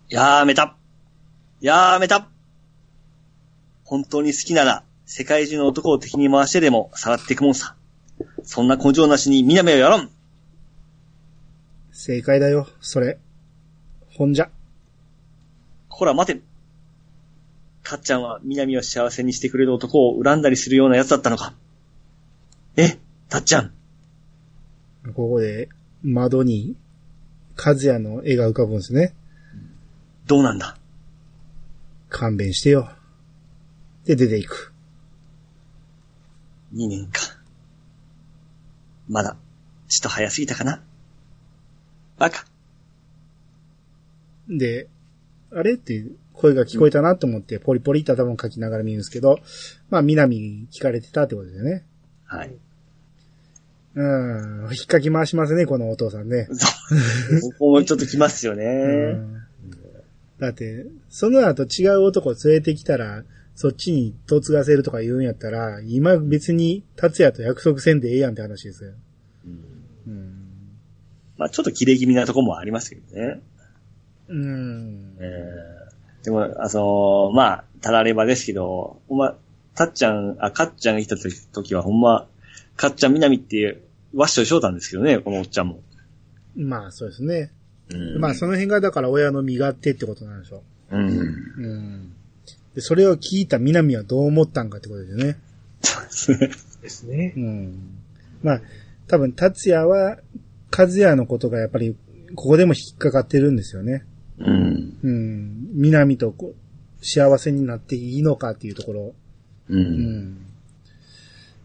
[0.09, 0.77] やめた
[1.61, 2.29] やめた
[3.85, 7.75] 本当に好きなら、世界中の男を敵に回してでもさらっていくもんさ。
[8.45, 10.11] そんな根性なしに南をやらん
[11.93, 13.19] 正解だよ、それ。
[14.11, 14.51] ほんじゃ。
[15.89, 16.41] ほら待て。
[17.83, 21.55] かっちゃんは南を幸せにしてくれる男を恨んだりするような奴だったのか。
[22.77, 23.73] え、たっちゃん。
[25.15, 25.69] ここで、
[26.03, 26.77] 窓に、
[27.57, 29.15] 和也の絵が浮かぶんですね。
[30.27, 30.79] どうなんだ？
[32.09, 32.91] 勘弁してよ。
[34.07, 34.73] で、出ていく。
[36.73, 37.21] ?2 年か。
[39.09, 39.37] まだ、
[39.89, 40.83] ちょっと早すぎたかな？
[42.23, 42.45] バカ。
[44.49, 44.87] で、
[45.53, 45.75] あれ？
[45.75, 49.41] っていう声が聞こえたなと思って、ポリポリって頭をかきながら見るんですけど、
[49.91, 51.85] まあ、南に聞かれてたってことですよね。
[52.25, 52.55] はい。
[53.97, 56.47] うん、引っかき回しますね、このお父さんね。
[56.53, 56.69] そ
[57.49, 57.53] う。
[57.53, 58.65] ここもちょっと来ますよね。
[58.67, 58.69] う
[59.17, 59.43] ん
[60.39, 63.23] だって、その後違う男を連れてきたら、
[63.55, 68.93] そっちに嫁がせるとか言うんやったら、今別に達也と約束せんでええやんって話ですよ。
[69.47, 69.72] うん。
[71.37, 73.41] まあちょっと切れ気味なとこもありますけどね。
[74.29, 75.17] うん。
[75.21, 79.37] えー、でも、あのまあ、たらればですけど、ほんま、
[79.75, 82.27] たっちゃん、あ、かっちゃんが来た時時はほんま、
[82.77, 83.83] かっちゃんみなみっていう、
[84.15, 85.81] わっしょいしょうたんですけどね、このおっちゃんも。
[86.57, 87.51] まあ、そうですね。
[87.91, 91.09] うんまあ、その辺がだから親の身勝手ってことなんでしょうん。
[91.09, 91.13] う。
[91.59, 92.13] うん。
[92.75, 95.37] で、それを聞いた南はどう思ったんかってことですよね。
[95.83, 96.51] そうですね。
[96.83, 97.41] ですねう。
[97.41, 97.99] ん。
[98.43, 98.61] まあ、
[99.09, 100.19] 多分、達也は、
[100.75, 101.97] 和也のことがやっぱり、
[102.35, 104.05] ここでも引っかかってるんですよね。
[104.39, 104.99] うん。
[105.03, 105.69] うん。
[105.75, 106.35] 南と
[107.03, 109.15] 幸せになっていいのかっていうところ。
[109.69, 109.77] う。
[109.77, 110.47] うんん。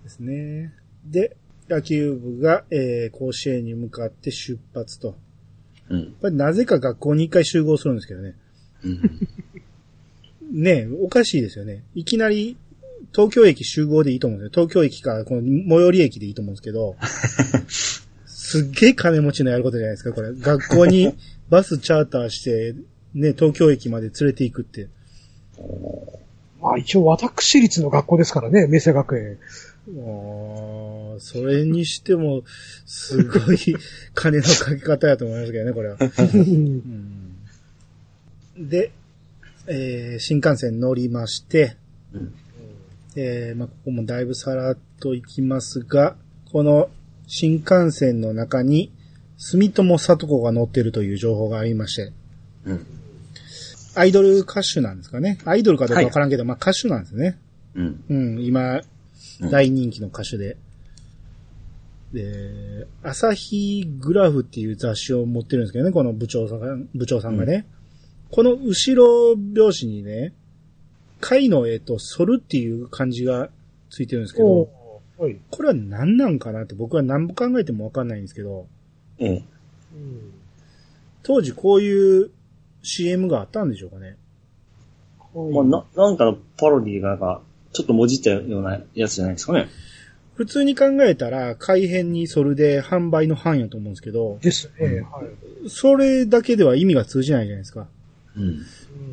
[0.03, 0.73] ですね。
[1.05, 1.37] で、
[1.69, 5.15] 野球部が、えー、甲子園に向かって出発と。
[5.89, 5.99] うん。
[5.99, 8.35] やっぱりなぜか学校に一回集合するんですけどね。
[8.83, 10.61] うん。
[10.63, 11.83] ねえ、おかしいですよね。
[11.93, 12.57] いきなり
[13.13, 14.65] 東京駅集合でいいと思うんですよ。
[14.65, 16.95] 東京駅か、この最寄り駅でいいと思うんですけど、
[18.47, 20.33] すっげえ金持ちのやることじゃないですか、これ。
[20.33, 21.13] 学校に
[21.51, 22.75] バスチャーターして、
[23.13, 24.87] ね、東京駅まで連れて行くって。
[26.61, 29.37] まあ一応私立の学校ですからね、明星学園。
[29.89, 32.43] ああ、それにしても、
[32.85, 33.57] すごい
[34.15, 35.97] 金のかけ方やと思いますけどね、これは。
[35.99, 37.35] うん
[38.57, 38.91] で、
[39.67, 41.75] えー新幹線乗りまして、
[42.13, 42.33] うん
[43.17, 46.15] えーまあ、ここもだいぶさらっと行きますが、
[46.51, 46.89] この
[47.27, 48.91] 新幹線の中に、
[49.37, 52.11] 住友里子が乗ってるという情報がありまして、
[52.65, 52.87] うん。
[53.95, 55.37] アイドル歌手なんですかね。
[55.45, 57.37] アイドルかどうかわからんけど、まあ歌手なんですね。
[57.75, 58.03] うん。
[58.09, 58.81] うん、今、うん
[59.51, 60.57] 大人気の歌手で。
[62.11, 67.67] で、朝日グラフっていう雑誌を持ってるんですけどね、この部長さんが、部長さんがね。
[68.31, 70.33] この後ろ表紙にね、
[71.19, 73.49] 貝の絵と反るっていう漢字が
[73.89, 74.69] ついてるんですけど、
[75.17, 75.37] はい。
[75.49, 78.67] これは何なんかなって僕は何も考えてもわかんないんですけど、
[79.19, 79.27] うん。
[79.27, 79.43] うん
[81.23, 82.31] 当時こういう
[82.83, 84.15] CM があったんでしょうかね。
[85.35, 87.41] まあ、な、なんかのパロディがなんか、
[87.73, 89.67] ちょっともじったようなやつじゃないですかね。
[90.35, 95.69] 普通に考えたら、改変にそれで販売の範囲やと思うんですけど、ですね、はい。
[95.69, 97.87] それだけでは意味が通じないじゃないですか。
[98.37, 98.43] うん。
[98.43, 98.65] うん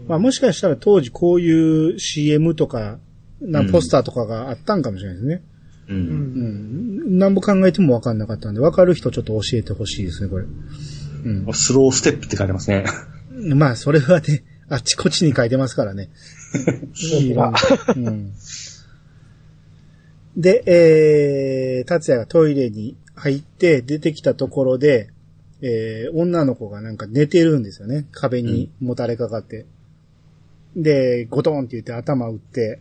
[0.06, 2.98] まあもしかしたら当時こういう CM とか、
[3.40, 5.42] なうんポスターとかがあったんかもしれないですね。
[5.88, 5.94] う。
[5.94, 6.00] うん。
[6.00, 7.18] うんん。
[7.18, 10.44] 何も考えてもわかんなかったんで、わかる人ちょっと教えてほしいですね、これ。
[10.44, 11.52] うん。
[11.52, 12.84] スローステップって書いてますね。
[13.54, 16.10] まあそれはね、あっちこっちに書いてますからね。
[16.94, 17.52] そうだ
[17.96, 18.32] うん。
[20.36, 25.10] で、えー、達也がトイレに入って出てきたところで、
[25.60, 28.06] えー、女の子がなんか寝てるんですよね。
[28.12, 29.66] 壁にもたれかかって。
[30.76, 32.80] で、ゴトンって言って頭打って、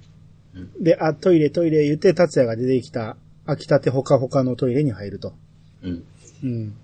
[0.80, 5.34] で、あ、トイレトイレ言って達也が出てきた、飽きたてほかほかのトイレに入ると。
[5.82, 6.04] うん。
[6.44, 6.76] うん。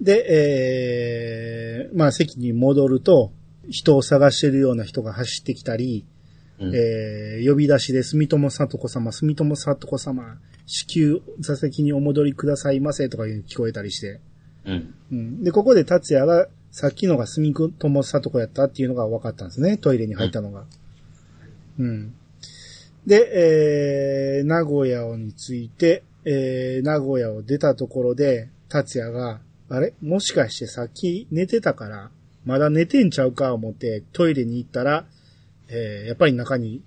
[0.00, 3.32] で、えー、まあ席に戻ると、
[3.70, 6.04] 人を探してるような人が走ってきたり、
[6.58, 6.74] うん。
[6.74, 14.20] えー呼び出しで、住友里子様、住友里子様、至急座席にお戻りくださいませとかいう聞こえたりして。
[14.64, 14.94] うん。
[15.12, 15.44] うん。
[15.44, 19.76] で、ここで達也が、さっきのが住友里子やったっていうのが分かったんですね。
[19.76, 20.64] トイレに入ったのが。
[21.78, 22.14] うん。
[23.06, 29.94] で、えー、名古屋に着いて、えー、名古屋を出たところで、達也が、あれ？
[30.02, 32.10] もしかしてさっき寝てたから、
[32.44, 35.04] まだ寝てんちゃうか思ってトイレに行ったら、
[35.68, 36.82] えー、やっぱり中に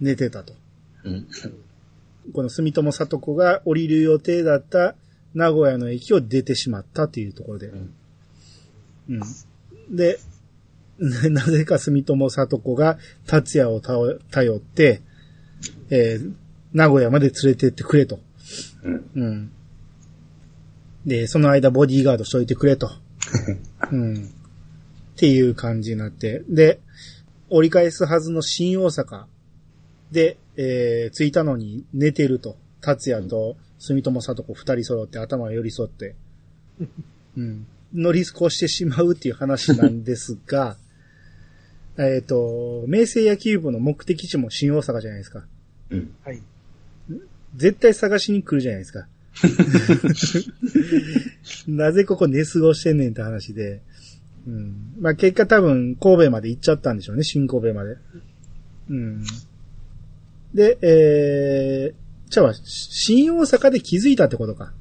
[0.00, 0.54] 寝てたと。
[1.04, 1.26] うん。
[2.32, 4.94] この住友里子が降りる予定だった
[5.34, 7.66] 名古屋の駅を出てしまったというところで。
[7.68, 7.94] うん
[9.08, 9.96] うん。
[9.96, 10.18] で、
[10.98, 15.02] なぜか住友里子が達也を頼頼って、
[15.90, 16.32] えー
[16.72, 18.18] 名古屋まで連れてってくれと。
[18.82, 19.10] うん。
[19.14, 19.52] うん。
[21.04, 22.90] で、その間ボディーガードしといてくれと。
[23.92, 24.24] うん。
[24.24, 24.28] っ
[25.16, 26.42] ていう感じになって。
[26.48, 26.80] で、
[27.50, 29.24] 折り返すはずの新大阪
[30.10, 32.56] で、えー着いたのに寝てると。
[32.80, 36.16] 達也と住友里子二人揃って頭が寄り添って。
[37.36, 37.66] うん。
[37.94, 40.76] 乗り越してしまうっていう話なんですが、
[41.98, 45.44] えっと、明星野球部の目的地も新大阪じゃないですか。
[45.92, 46.14] うん。
[46.24, 46.40] はい。
[47.56, 49.06] 絶対探しに来るじゃないですか。
[51.66, 53.80] なぜここ寝過ごしてんねんって話で。
[54.46, 54.94] うん。
[55.00, 57.96] まあ結果多分神戸まで行っちゃったんでしょうね、新神戸まで。
[58.90, 59.24] うん。
[60.54, 64.72] で、えー、じゃあ、新大阪で気づいたってことか。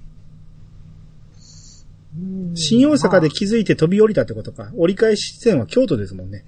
[2.17, 4.71] うん新大阪で気づいて飛び降りたってことか。
[4.75, 6.43] 折り返し地点は京都ですもんね。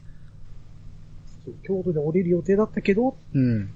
[1.64, 3.70] 京都で降りる予定だったけど、うん。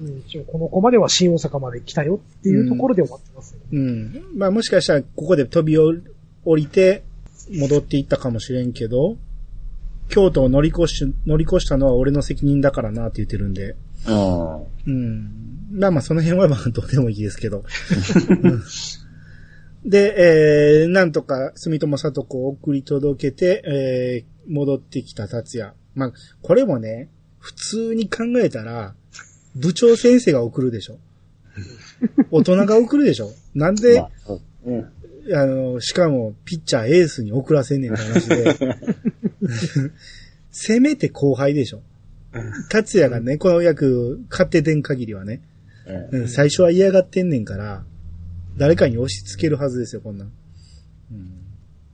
[0.00, 3.60] うん、一応この子までは新大阪まで来たよっていうところで終わってますね。
[3.72, 4.24] うん。
[4.36, 7.02] まあもしかしたらここで飛び降りて
[7.50, 9.16] 戻っていったかもしれんけど、
[10.08, 13.76] 京都を乗り越し、乗り越したのは俺の責任だからなって言ってるんで。
[14.06, 14.60] ああ。
[14.86, 15.68] うん。
[15.72, 17.64] まあまあその辺はまあどうでもいいですけど。
[18.28, 18.62] う ん
[19.84, 25.72] で、えー、なんとか住友里子を送り届けて、えー、戻ってきた達也。
[25.94, 28.94] まあ、これもね、普通に考えたら、
[29.56, 30.98] 部長先生が送るでしょ。
[32.30, 33.32] 大人が送るでしょ。
[33.54, 34.40] なんで、まあそう
[34.70, 34.86] うん。
[35.34, 38.56] あの、しかも、ピッチャーエースに送らせんねんって話で。
[40.50, 41.82] せめて後輩でしょ。
[42.68, 45.42] 達也がね、この役、勝手てん限りはね、
[46.12, 47.84] うんうん最初は嫌がってんねんから、
[48.56, 50.32] 誰かに押し付けるはずですよ、こんなん。
[51.12, 51.30] うん、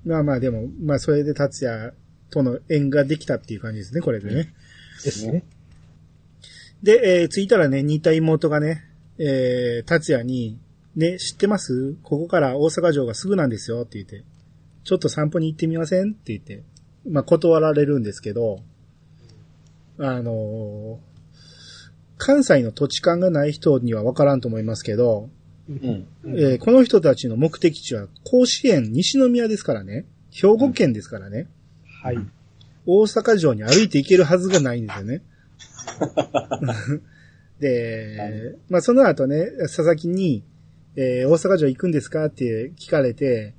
[0.04, 1.92] まあまあ、でも、まあ、それで達也
[2.30, 4.52] との縁ができたっていう感じですね、これでね。
[5.04, 5.44] ですね。
[6.82, 8.84] で、えー着いたらね、似た妹がね、
[9.18, 10.58] えー、達也に、
[10.94, 11.94] ね、知ってます？
[12.02, 14.24] ここから大阪城がすぐなんですよって言って、
[14.84, 16.12] ちょっと散歩に行ってみません？
[16.12, 16.62] って言って、
[17.08, 18.60] まあ、断られるんですけど、
[19.98, 21.16] あのー
[22.18, 25.28] 関西の土地勘がない人にはわからんと思いますけど、
[25.68, 26.06] うん。
[26.24, 30.06] えーこの人たちの目的地は甲子園西宮ですからね。
[30.30, 31.46] 兵庫県ですからね。
[32.02, 32.18] はい。
[32.86, 35.20] 大阪城に歩いて行けるはずがないんですよね。
[37.60, 40.44] で、まあその後ね、佐々木に、
[40.96, 43.54] えー大阪城行くんですかって聞かれて、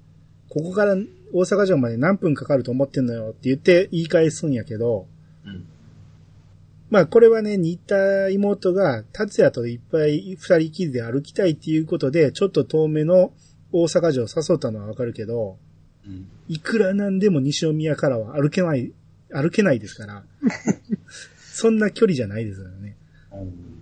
[0.50, 0.96] ここから
[1.34, 5.08] 大阪城まで何分かかると思ってんのよって言って言い返すんやけど、
[5.46, 5.66] うん。
[6.90, 13.34] まあこれはね、似た妹が達也といっぱい二人きりで歩きたいっていうことで、ちょっと遠めの
[13.72, 15.58] 大阪城を誘ったのはわかるけど、
[16.06, 16.28] うん。
[16.48, 18.94] いくらなんでも西宮からは歩けない、
[19.32, 20.24] 歩けないですから、
[21.58, 22.96] そんな距離じゃないですからね。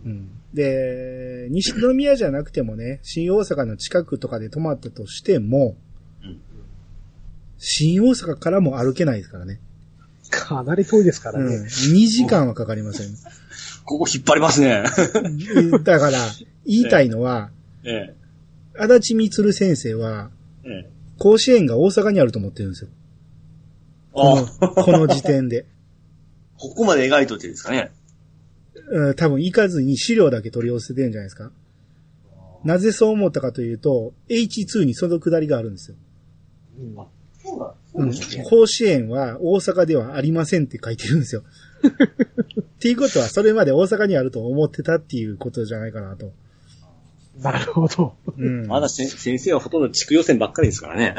[0.06, 5.76] うん、で、西宮じゃなくてもね、新大阪の近くとかで泊まったとしても、
[6.24, 6.40] うん
[7.58, 9.62] 新大阪からも歩けないですからね。
[10.30, 11.48] かなり遠いですからうん。
[11.48, 11.66] ね。
[11.66, 13.08] 2時間はかかりません。
[13.86, 14.84] ここ引っ張りますね。
[15.84, 16.20] だから、
[16.66, 17.50] 言いたいのは、
[17.86, 18.16] ええ。
[18.78, 20.32] 足立みつる先生は、
[20.66, 20.90] ええ。
[21.18, 22.90] 甲子園が大阪にあると思ってるんですよ。
[24.12, 25.66] このこの時点で。
[26.58, 27.92] ここまで描いといてですかね。
[28.88, 31.52] うん多分行かずに資料だけ取り寄せてるんじゃないですか。
[32.64, 35.98] なぜそう思ったかというと、H2 にそのくだりがあるんですよ。
[36.80, 36.96] うん
[37.44, 37.74] そうだ。
[37.94, 38.12] うん
[38.50, 41.44] 甲子園は大阪ではありませんって書いてるんですよ。
[42.62, 46.34] っていうことは、それまで大阪にあると思ってたっていうことじゃないかなと。
[47.40, 48.16] なるほど。
[48.38, 48.68] うん。
[48.68, 51.16] まだせ先生はほとんど地区予選ばっかりですからね。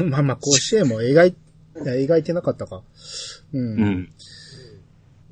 [0.04, 1.34] まあまあ、甲子園も描い、
[1.74, 2.82] 描いてなかったか。
[3.52, 3.60] うん。
[3.60, 4.12] うん。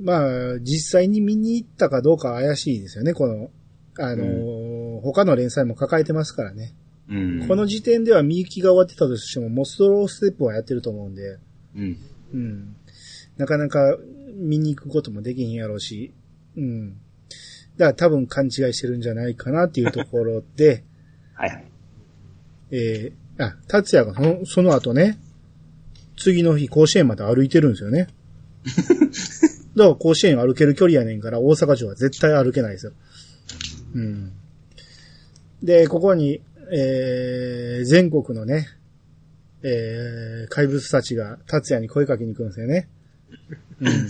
[0.01, 3.51] まあ、実際に見に行ったかどうかは怪しいですよね、この、
[3.99, 6.75] あのー他の連載も抱えてますからね。
[7.11, 7.47] うん。
[7.47, 11.39] この時点ではみゆきが終わってたとしても、モストローステップはやってると思うんで、
[11.77, 11.99] うん。
[12.33, 12.77] うん。
[13.37, 13.97] なかなか
[14.35, 16.12] 見に行くこともできへんやろうし、
[16.57, 16.97] うん。
[17.77, 20.85] だから多分勘違いしてるんじゃないかなっていうところで、
[21.35, 21.65] はいはい。
[22.71, 25.19] えー、あ、達也がそのその後ね、
[26.17, 28.09] 次の日甲子園まで歩いてるんですよね。
[29.77, 32.93] だから甲子園歩ける距離やねんから大阪城は絶対歩けないですよ。
[33.95, 34.33] うん。
[35.62, 36.41] で、ここに、
[36.73, 38.69] えー、全国のね、
[39.62, 42.89] えー、怪物たちが達也に声かけに行くんですよね。
[43.81, 44.09] うん。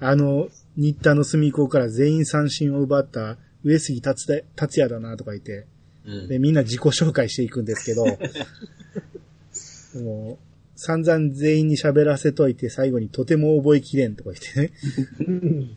[0.00, 5.66] あの、新田の隅っこから全員三振を奪った上杉達也達也だなとか言って、
[6.04, 6.28] うん。
[6.28, 8.04] で、みんな自己紹介していくんですけど、
[10.02, 10.51] もう、
[10.84, 14.72] 散々全員に喋らせといて最後にとても覚えきれんとか言ってね。
[15.20, 15.76] うん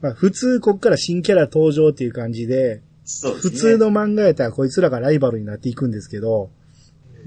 [0.00, 3.34] まあ普通こっから新キャラ登場っていう感じで、ですね。
[3.34, 6.50] 普通の漫画やったらこいつらがライバルになっていくんですけど、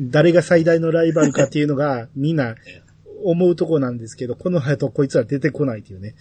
[0.02, 2.56] 誰が最大のライバルかっていうのが みんな
[3.24, 6.16] 思うとこなんですけど、この後こいつら出てこないっていうね。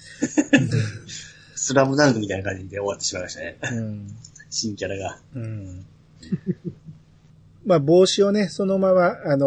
[1.56, 3.58] スラムダンクみたいな感じで終わってしまいましたね。
[3.72, 4.06] うん。
[4.48, 5.18] 新キャラが。
[5.34, 5.84] うん。
[7.68, 9.46] まあ帽子をね、そのまま、あの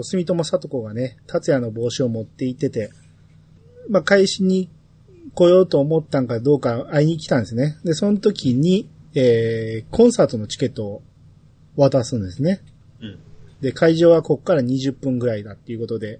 [0.00, 2.90] ー住友里子がね、達也の帽子を持って行ってて、
[3.88, 4.68] まあ返しに
[5.34, 7.78] 来ようと思ったんかどうか会いに来たんですね。
[7.84, 11.02] で、その時に、えー、コンサートのチケットを
[11.76, 12.62] 渡すんですね。
[13.00, 13.18] うん。
[13.60, 16.18] で、会場はこっから20分ぐらいだっていうことで、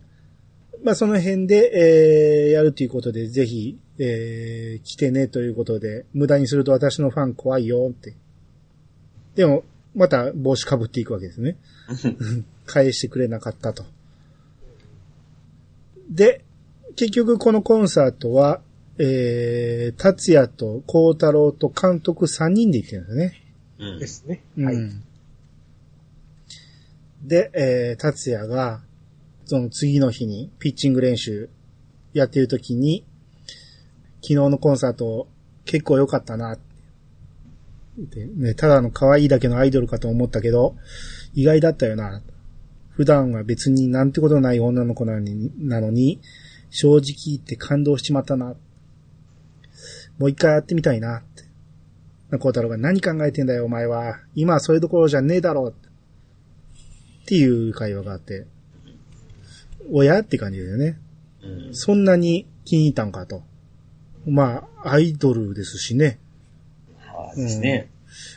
[0.84, 8.14] まあその辺で、えー、やるということで、ぜひ、えー、来てねということで、無駄にすると私のファン怖いよって。
[9.34, 9.64] でも、
[9.95, 11.57] また帽子かぶっていくわけですね。
[12.66, 13.84] 返してくれなかったと。
[16.11, 16.45] で、
[16.97, 18.61] 結局このコンサートは、
[18.99, 23.43] えー、達也と孝太郎と監督3人で行ってるんですね。
[23.78, 24.07] うんで。
[24.07, 24.43] すね。
[24.57, 24.64] うん。
[24.64, 24.76] はい。
[27.22, 28.82] で、えー、達也が、
[29.45, 31.51] その次の日にピッチング練習
[32.12, 33.05] やってる時に、
[34.22, 35.28] 昨日のコンサート
[35.64, 36.72] 結構良かったなって
[37.97, 40.76] でね、ただの可愛いだけのアイドルかと思ったけど、
[41.34, 42.22] 意外だったよな。
[42.90, 46.20] 普段は別になんてことない女の子なのに、なのに
[46.70, 48.55] 正直言って感動しちまったな。
[50.18, 52.38] もう一回やってみたいなって。
[52.38, 54.20] 孝太郎が何考えてんだよお前は。
[54.34, 55.74] 今はそういうところじゃねえだろう。
[55.74, 58.47] っていう会話があって、
[59.90, 60.20] おや？
[60.20, 60.99] って感じだよね。
[61.43, 61.74] うん。
[61.74, 63.43] そんなに気に入ったんかと。
[64.26, 66.18] まあ、アイドルですしね。
[67.27, 67.91] はいですね。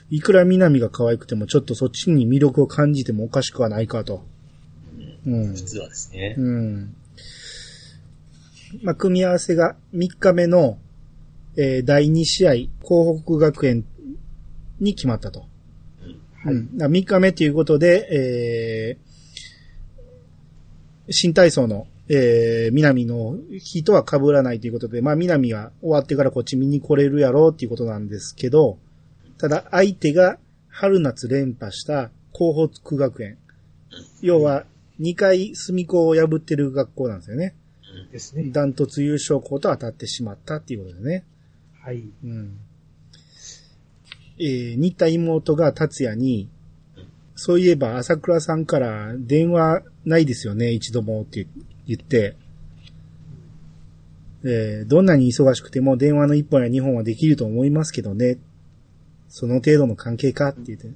[0.10, 4.24] いくら南が可愛くてもちょっとそっちに魅力を感じてもおかしくはないかと。
[5.26, 5.54] うん。
[5.54, 6.36] 普通はですね。
[6.38, 6.96] うん。
[8.84, 10.78] まあ、組み合わせが3日目の、
[11.58, 12.52] えー第2試合、
[12.84, 13.86] 東北学園
[14.80, 15.42] に決まったと。
[16.44, 16.70] はいうん。
[16.78, 19.06] 3日目ということで、えー
[21.10, 28.78] 新体操の、えー、南の日とは被らないということで、まあ南は終わってからこっち見に来れるやろうっていうことなんですけど、
[29.38, 30.38] ただ相手が
[30.70, 33.38] 春夏連覇した東北学園。
[34.22, 34.66] 要は
[35.00, 37.56] 2回隅子を破ってる学校なんですよね。
[38.12, 38.50] ですね。
[38.52, 41.24] ダントツ優勝校と当たってしまったっていうことでね。
[41.82, 42.04] はい。
[42.24, 42.60] うん。
[44.38, 46.50] えー、似た妹が達也に、
[47.36, 51.48] そういえば朝倉さんから電話ないですよね、一度もって
[51.88, 52.38] 言って、
[54.44, 58.38] えーどんなに忙しくても電話の一本や二本はできると思いますけどね。
[59.28, 60.90] その程度の関係かって言って。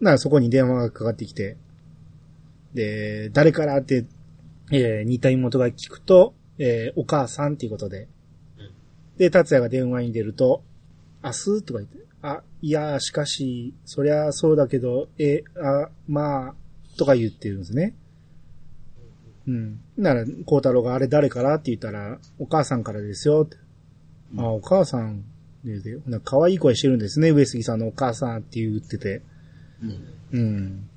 [0.00, 1.56] ならそこに電話がかかってきて、
[2.74, 4.04] で、誰からって、
[4.70, 8.08] えー似た妹が聞くと、えーお母さんっていうことで、
[9.16, 10.62] で、達也が電話に出ると、
[11.24, 16.54] 明日とか言って、あ、いや、しかし、そりゃそうだけど、え、あ、まあ、
[16.96, 17.94] とか言ってるんですね。
[19.46, 19.80] うん。
[19.96, 23.56] なら、孝太郎があれ誰からって言ったら、お母さんからですよって。
[24.36, 25.24] あ、お母さん
[25.64, 29.22] で、で、ほな可愛い声してるんですね、上杉さんのお母さんって言ってて。
[29.82, 30.38] うん。
[30.38, 30.88] うん。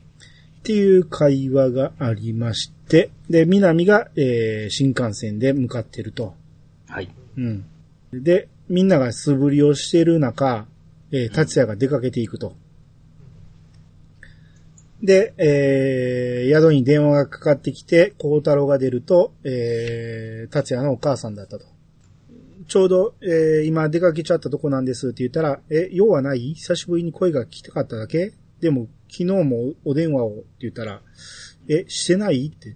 [0.60, 6.34] っていう会話がありまして、で、南が、えー新幹線で向かってると。
[6.88, 7.10] はい。
[7.38, 7.66] うん。
[8.12, 10.66] で、みんなが素振りをしている中、
[11.12, 12.56] えー、達也が出かけていくと。
[15.04, 21.66] で、えー、宿に電話がかかってきて、孝太郎が出ると、えー、達也のお母さんだったと。
[22.68, 26.56] ちょうど、えー、今出かけちゃったとこなんですって言ったら、え、用はない？
[26.56, 28.34] 久しぶりに声が来たかっただけ？
[28.62, 31.02] でも、昨日もお電話をって言ったら、
[31.68, 32.48] え、してない？
[32.48, 32.76] って。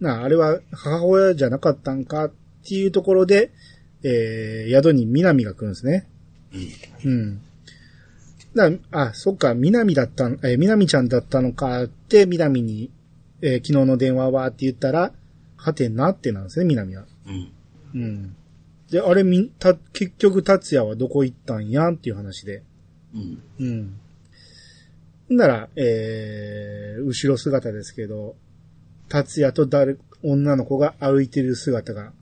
[0.00, 2.24] なあ、あれは母親じゃなかったんか？
[2.24, 2.32] っ
[2.66, 3.52] ていうところで、
[4.02, 6.08] えー、宿に南が来るんですね。
[7.04, 7.40] うん。
[8.54, 12.90] だあ、そっか、南だったん、えー、南ちゃんだったのかって、南に、
[13.42, 15.12] えー昨日の電話はって言ったら、
[15.56, 17.04] はてなってなんですね、南は。
[17.26, 17.52] うん。
[17.94, 18.36] うん。
[18.90, 22.62] で、あれみ、た、結局達也はどこ行ったんやんっていう話で。
[23.14, 23.42] うん。
[23.58, 23.64] う
[25.34, 25.36] ん。
[25.36, 28.36] なら、えー、後ろ姿ですけど、
[29.08, 32.12] 達也と誰、女の子が歩いてる姿が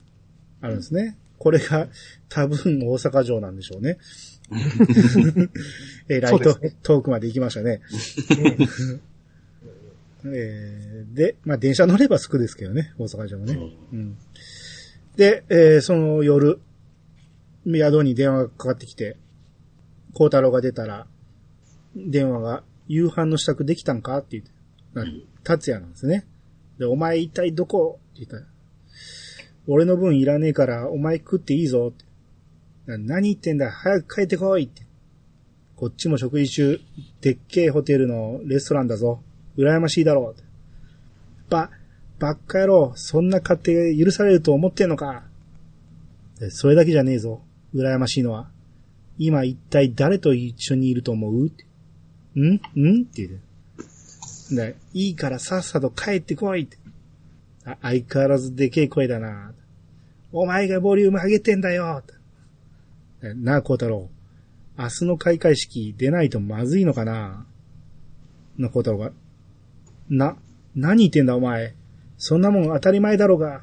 [0.61, 1.17] あるんですね。
[1.37, 1.87] これが
[2.29, 3.97] 多分大阪城なんでしょうね。
[6.09, 7.81] えーライト、ね遠くまで行きましたね。
[10.25, 13.57] えーで、まあ電車乗ればすぐですけどね、大阪城もね。
[13.91, 14.17] うん。
[15.15, 16.59] で、えーその夜、
[17.65, 19.17] 宿に電話がかかってきて、
[20.13, 21.07] 孝太郎が出たら、
[21.95, 24.51] 電話が、夕飯の支度できたんかって言って、
[24.93, 25.05] な
[25.43, 26.25] 達也なんですね。
[26.77, 27.99] で、お前一体どこ？
[28.13, 28.43] って言ったら、
[29.67, 32.05] 俺の分いらねえから、お前食っていいぞって。
[32.85, 34.83] 何言ってんだ早く帰ってこいって。
[35.75, 36.79] こっちも食事中、
[37.21, 39.21] でっけえホテルのレストランだぞ。
[39.57, 40.41] 羨ましいだろう。
[41.49, 41.69] ば、
[42.19, 45.23] ばっか野郎、そんな勝手許されると思ってんのか。
[46.49, 47.41] それだけじゃねえぞ。
[47.73, 48.49] 羨ましいのは。
[49.17, 51.33] 今一体誰と一緒にいると思う？
[51.33, 51.45] ん？
[51.45, 51.47] ん？
[51.47, 51.49] っ
[53.05, 53.39] て言う
[54.55, 54.75] て。
[54.93, 56.77] いいからさっさと帰ってこいって。
[57.81, 59.53] 相変わらずでけえ声だな。
[60.31, 62.03] お前がボリューム上げてんだよ。
[63.35, 64.09] なあ、孝太郎。
[64.77, 67.45] 明日の開会式出ないとまずいのかな？
[68.57, 69.11] な、孝太郎が。
[70.09, 70.35] な、
[70.75, 71.75] 何言ってんだお前？
[72.17, 73.61] そんなもん当たり前だろうが。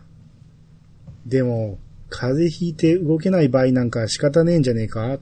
[1.26, 5.18] でも、風邪ひいて動けない場合なんか仕方ねえんじゃねえか？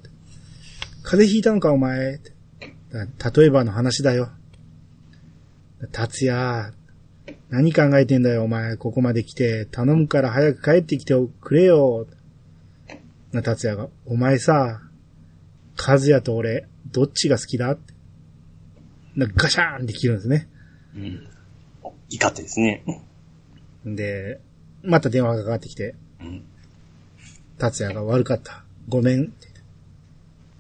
[1.03, 2.20] 風邪ひいたのかお前？
[2.91, 4.30] 例えばの話だよ。
[5.93, 6.72] 達也、
[7.51, 12.07] 何考えてんだよお前、ここまで来て、頼むから早く帰ってきてくれよ。
[13.33, 14.81] な、達也が、お前さ、
[15.76, 17.70] 和也と俺、どっちが好きだ？
[17.72, 17.93] って。
[19.16, 20.49] な、ガシャーンって切るんですね。
[20.97, 21.29] うん。
[22.11, 22.85] 怒ってですね。
[23.85, 24.41] で、
[24.83, 26.43] また電話がかかってきて、うん。
[27.59, 28.64] 達也が悪かった。
[28.89, 29.33] ごめんって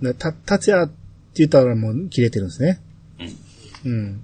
[0.02, 0.18] 言って。
[0.18, 0.94] でた、達也って
[1.36, 2.80] 言ったらもう切れてるんですね。
[3.84, 4.22] うん。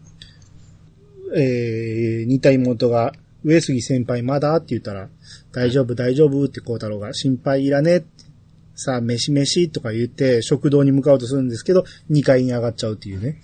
[1.34, 4.57] えー、似た妹が、上杉先輩まだ？
[4.57, 5.09] って言ったら、
[5.53, 8.14] 大丈夫大丈夫って孝太郎が心配いらねえって。
[8.75, 13.41] さあ、飯飯とか言って食堂に向かおうとするんですけど、2階に上がっちゃうっていうね。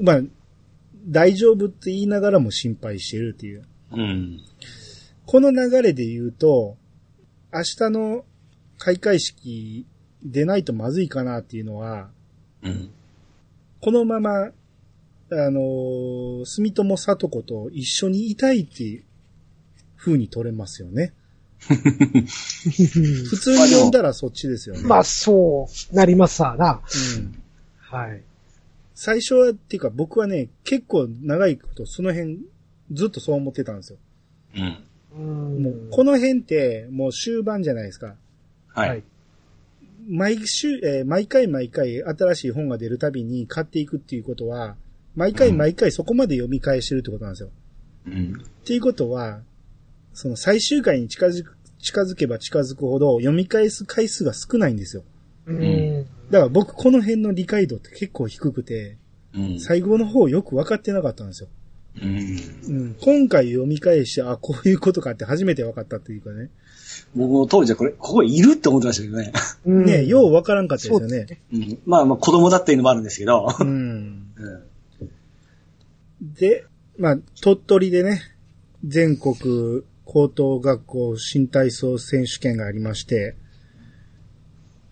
[0.00, 0.20] まあ、
[1.06, 3.64] 大丈夫って言いながらも心配してるっていう。
[3.92, 4.40] うん。
[5.26, 6.76] この流れで言うと、
[7.52, 8.24] 明日の
[8.78, 9.86] 開会式
[10.22, 12.10] 出ないとまずいかなっていうのは、
[12.62, 12.90] うん。
[13.80, 14.50] このまま、あ
[15.30, 19.04] のー住友里子と一緒にいたいっていう
[19.96, 21.12] 風に取れますよね。
[21.68, 24.82] 普通に読んだらそっちですよね。
[24.82, 26.80] まあ、そうなりますわな。
[27.16, 27.42] うん。
[27.78, 28.22] はい。
[28.94, 32.38] 最初は、っていうか僕はね、結構長いことその辺
[32.92, 33.98] ずっとそう思ってたんですよ。
[34.56, 34.78] うん。
[35.18, 38.14] うんもうこの辺ってもう終盤じゃないですか。
[38.68, 38.88] はい。
[38.88, 39.04] はい
[40.10, 44.76] 毎週、えー毎回毎回新しい本が出るたびに買っていくっていうことは、
[45.14, 47.50] 毎回毎回そこまで読み返してるってことなんですよ。
[48.06, 48.32] うん。
[48.42, 49.42] っていうことは、
[50.12, 55.04] その最終回に近づく、近づけば近づくほど読み返す回数が少ないんですよ。
[55.46, 56.06] うん。
[56.30, 58.96] だから僕この辺の理解度って結構低くて、
[59.34, 59.60] うん。
[59.60, 61.48] 最後の方よく分かってなかったんですよ。
[62.00, 62.76] うん。
[62.76, 66.50] うん、今回読み返して、あ、こういうことかって初めて分かったっていうかね。
[67.14, 69.32] 僕も当時はこれ、ここいるって思ってましたけどね。
[69.66, 71.56] うんね、よう分からんかったですよねそう。
[71.56, 71.78] うん。
[71.86, 73.48] まあまあ子供だっていうのもあるんですけど。
[73.60, 73.68] うん。
[73.70, 76.34] うん。
[76.34, 76.64] で、
[76.98, 78.20] まあ、鳥取でね、
[78.84, 83.36] 全国高等学校新体操選手権がありまして、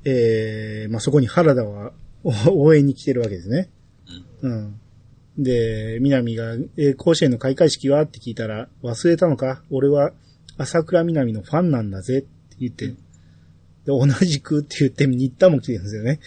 [0.04, 1.92] えー、まあそこに原田は
[2.22, 3.70] お応援に来てるわけですね。
[4.42, 4.80] うん。
[5.38, 8.02] で、南が、えー甲子園の開会式は？
[8.02, 9.62] って聞いたら、忘れたのか？
[9.70, 10.12] 俺は
[10.58, 12.28] 朝倉南のファンなんだぜって
[12.60, 12.96] 言って、で、
[13.86, 16.20] 同じくって言って、新田も来てるんですよね。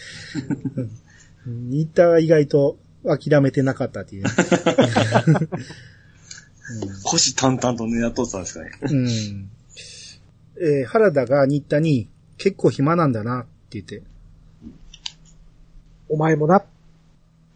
[1.46, 4.30] うん新田は意外と諦めてなかったっていうね。
[7.04, 8.70] 腰淡々と狙っとったんですかね。
[8.82, 9.50] うん。
[10.60, 12.08] えー原田が新田に、
[12.38, 14.02] 結構暇なんだなって言って、
[16.08, 16.64] お前もな、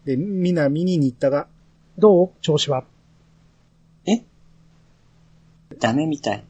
[0.05, 1.47] で、南に新田が、
[1.97, 2.83] どう調子は？
[4.05, 4.21] え？
[5.79, 6.43] ダメみたい。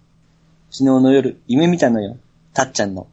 [0.71, 2.17] 昨日の夜、夢見たのよ。
[2.53, 3.07] たっちゃんの。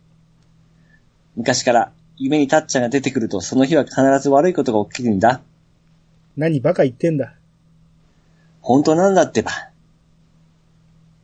[1.36, 5.42] 昔から、夢にたっちゃんが出てくると、その日は必ず悪いことが起きるんだ。
[6.36, 7.34] 何バカ言ってんだ。
[8.63, 9.51] 本当なんだってば。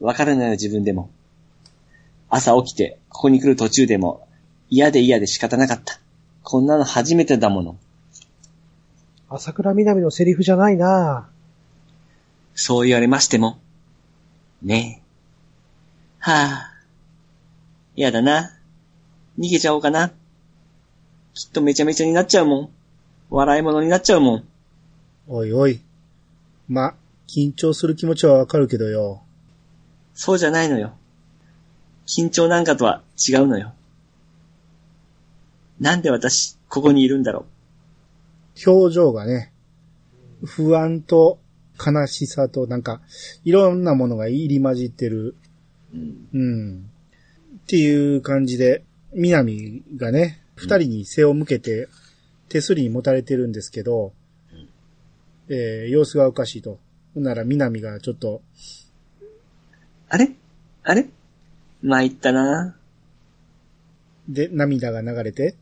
[0.00, 1.10] わかるのよ、自分でも。
[2.28, 4.28] 朝起きて、ここに来る途中でも、
[4.68, 5.98] 嫌で嫌で仕方なかった。
[6.42, 7.76] こんなの初めてだもの。
[9.30, 11.28] 朝倉みなみのセリフじゃないな
[12.54, 13.58] そう言われましても。
[14.62, 15.02] ねえ。
[16.18, 16.74] はあ。
[17.94, 18.56] 嫌だな。
[19.38, 20.12] 逃げちゃおうかな。
[21.34, 22.70] きっとめちゃめちゃになっちゃうもん。
[23.30, 24.44] 笑い物になっちゃうもん。
[25.28, 25.80] おいおい。
[26.68, 26.94] ま、
[27.28, 29.22] 緊張する気持ちはわかるけどよ。
[30.14, 30.96] そうじゃないのよ。
[32.06, 33.74] 緊張なんかとは違うのよ。
[35.78, 37.44] なんで私、ここにいるんだろ
[38.66, 39.52] 表情がね、
[40.42, 41.38] 不安と
[41.78, 43.02] 悲しさとなんか、
[43.44, 45.36] いろんなものが入り混じってる。
[45.92, 45.96] う。
[45.96, 46.28] うん。
[46.32, 46.90] うん。
[47.58, 51.88] っていう感じで、南がね、二人に背を向けて、
[52.48, 54.12] 手すりに持たれてるんですけど、
[55.50, 56.78] えー様子がおかしいと。
[57.18, 58.42] ほんなら南がちょっと、
[60.08, 60.30] あれ？
[60.84, 61.08] あれ？
[61.82, 62.76] 参ったな。
[64.28, 65.56] で、涙が流れて、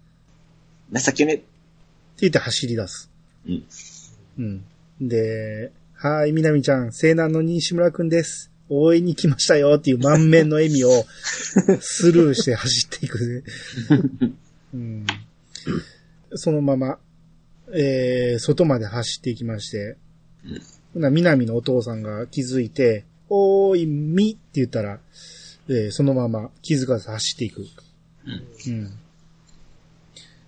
[0.90, 1.44] って情けね。
[2.20, 3.10] 言って走り出す。
[3.46, 3.64] うん。
[4.38, 4.64] うん。
[5.08, 8.52] で、はーい、南ちゃん、西南の西村くんです。
[8.68, 11.06] 応援に来ましたよっていう満面の笑みを
[11.80, 13.42] スルーして走っていくね。
[14.74, 15.06] うん、
[16.34, 16.98] そのまま、
[17.72, 19.96] えー、外まで走っていきまして、
[20.44, 20.60] うん
[20.96, 24.98] ほな、南のお父さんが気づいて、おーい、みって言ったら、
[25.68, 27.66] えーそのまま気づかず走っていく。
[28.68, 28.98] うん。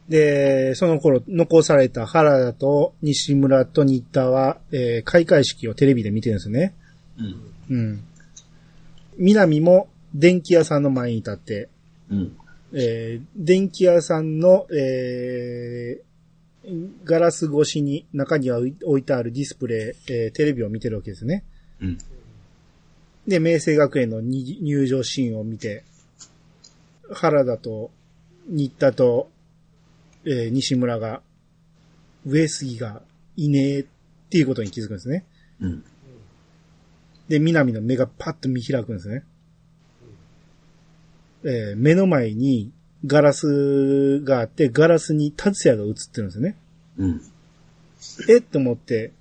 [0.08, 6.74] で、その頃残された原田と西村と新田は、えー開会式をテレビで見てるんですよね。
[7.70, 7.76] うん。
[7.76, 8.04] うん。
[9.18, 11.68] 南も電気屋さんの前に立って、
[12.10, 12.36] うん。
[12.72, 16.07] えー電気屋さんの、えー
[17.04, 21.44] ガラス越しに中には置いてあるディスプレイ、えーテレビを見てるわけですね。
[21.80, 21.98] うん。
[23.26, 25.84] で、明星学園のに入場シーンを見て、
[27.12, 27.90] 原田と
[28.48, 29.30] 新田と、
[30.24, 31.22] えー西村が、
[32.26, 33.02] 上杉が
[33.36, 33.86] いねえっ
[34.30, 35.24] ていうことに気づくんですね。
[35.60, 35.84] うん。
[37.28, 39.24] で、南の目がパッと見開くんですね。
[41.44, 42.72] えー目の前に
[43.06, 46.56] ガラスがあって、ガラスに達也が映ってるんですよね。
[46.98, 47.20] うん。
[48.28, 48.38] え？
[48.38, 49.12] っと思って、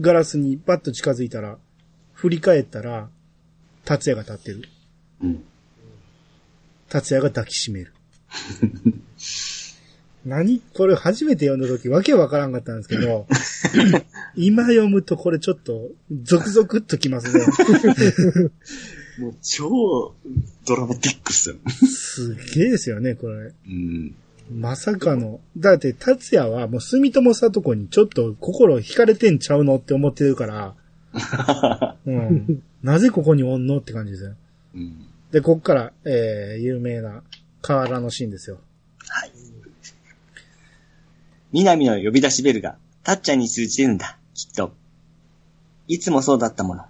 [0.00, 1.58] ガラスにバッと近づいたら、
[2.14, 3.08] 振り返ったら、
[3.84, 4.68] 達也が立ってる。
[5.22, 5.44] うん。
[6.88, 7.92] 達也が抱きしめる。
[10.24, 10.60] 何？
[10.74, 13.28] これ初めて読んだ時わけわからんかったんですけど、
[14.34, 15.88] 今読むとこれちょっと、
[16.22, 17.44] ゾクゾクっときますね。
[19.18, 20.14] もう超
[20.66, 21.56] ドラマティックっすよ。
[21.86, 23.52] すげえですよね、これ。
[23.66, 24.14] うん。
[24.50, 25.40] まさかの。
[25.56, 30.74] だって、達也はもう住友さとこにちょっと心惹かれてんちゃうのって思ってるから、
[32.06, 32.62] うん。
[32.82, 34.34] なぜここにおんのって感じですよ。
[34.74, 35.06] うん。
[35.32, 37.22] で、こっから、えー、有名な
[37.62, 38.58] 河原のシーンですよ。
[39.08, 39.32] はい。
[41.52, 44.74] 南の呼び出しベルが、たっちゃんに通じてるんだ、きっと。
[45.88, 46.84] いつもそうだったもの。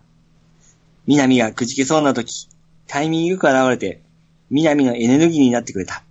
[1.06, 2.48] 南がくじけそうな時、
[2.86, 4.02] タイミングよく現れて、
[4.50, 6.02] 南のエネルギーになってくれた。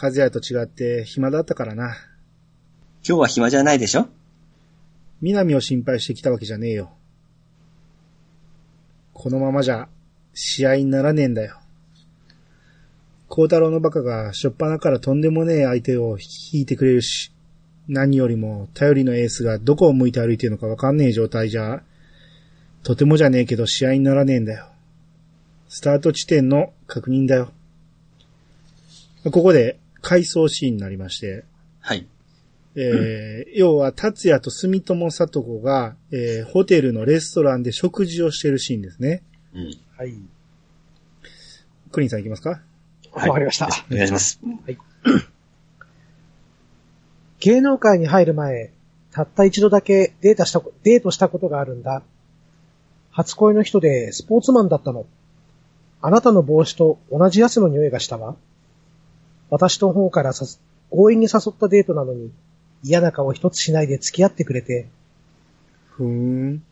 [0.00, 1.96] 和也と違って暇だったからな。
[3.06, 4.08] 今日は暇じゃないでしょ？
[5.20, 6.92] 南を心配してきたわけじゃねえよ。
[9.12, 9.88] このままじゃ、
[10.34, 11.58] 試合にならねえんだよ。
[13.28, 17.32] 孝太郎のバカがしょっぱなからとんでもねえ相手を引いてくれるし、
[17.88, 21.82] 何よりも頼りのエースがどこを向いて歩いてるのかわかんねえ状態じゃ、
[22.88, 24.66] とてもじゃねえけど試合にならねえんだよ。
[25.68, 27.50] スタート地点の確認だよ。
[29.24, 31.44] ここで回想シーンになりまして、
[31.80, 32.06] はい。
[32.76, 39.22] えー要は、達也と住友聡子が、えーホテルのレストランで食事をしているシーンですね。
[39.54, 39.74] うん。
[39.98, 40.14] はい。
[41.92, 42.62] クリンさんいきますか？
[43.12, 43.68] わかりました。
[43.92, 44.40] お願いします。
[47.40, 48.72] 芸能界に入る前、
[49.12, 52.02] たった一度だけデータしたこ、デートしたことがあるんだ。
[53.18, 55.04] 初恋の人でスポーツマンだったの。
[56.00, 58.36] あなたの帽子と同じ汗の匂いがしたわ。
[59.50, 62.30] 私の方から強引に誘ったデートなのに、
[62.84, 64.88] 嫌な顔一つしないで付き合ってくれて、
[65.90, 66.62] ふーん。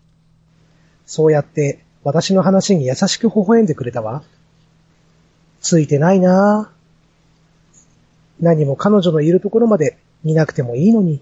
[1.05, 4.23] そうやって私の話に優しく微笑んでくれたわ。
[5.61, 6.77] ついてないなぁ。
[8.41, 11.21] 何も彼女のいるところまで見なくてもいいのに。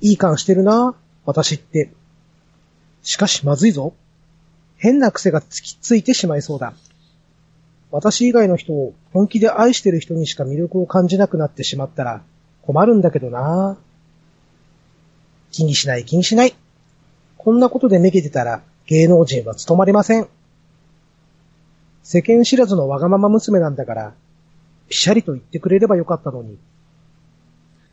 [0.00, 0.94] いい感してるなぁ、
[1.26, 1.90] 私って。
[3.08, 3.94] しかしまずいぞ。
[4.76, 6.74] 変な癖がつきついてしまいそうだ。
[7.90, 12.22] 私以外の人を本気で愛してる人にしか魅力を感じなくなってしまったら
[12.60, 15.52] 困るんだけどなぁ。
[15.52, 16.54] 気にしない気にしない。
[17.38, 20.28] こんなことでめげてたら芸能人は務まりません。
[22.02, 24.14] 世間知らずのわがまま娘なんだから、
[24.90, 26.58] ぴしゃりと言ってくれればよかったのに。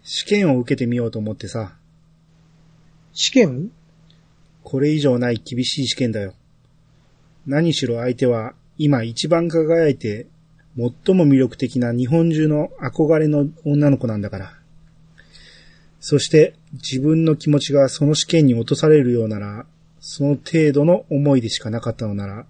[0.04, 1.72] 試験を受けてみようと思ってさ、
[3.14, 3.72] 試験？
[4.66, 6.34] これ以上ない厳しい試験だよ。
[7.46, 10.26] 何しろ相手は今一番輝いて
[10.76, 14.54] 最も魅力的な日本中の憧れの女の子なんだから。
[16.02, 19.66] そして自分の気持ちがその試験に落とされるようなら、
[20.00, 22.46] その程度の思いでしかなかったのなら、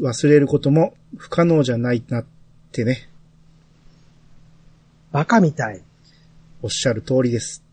[0.00, 2.24] 忘れることも不可能じゃないなっ
[2.70, 3.08] てね、
[5.10, 5.82] バカみたい。
[6.62, 7.64] おっしゃる通りです。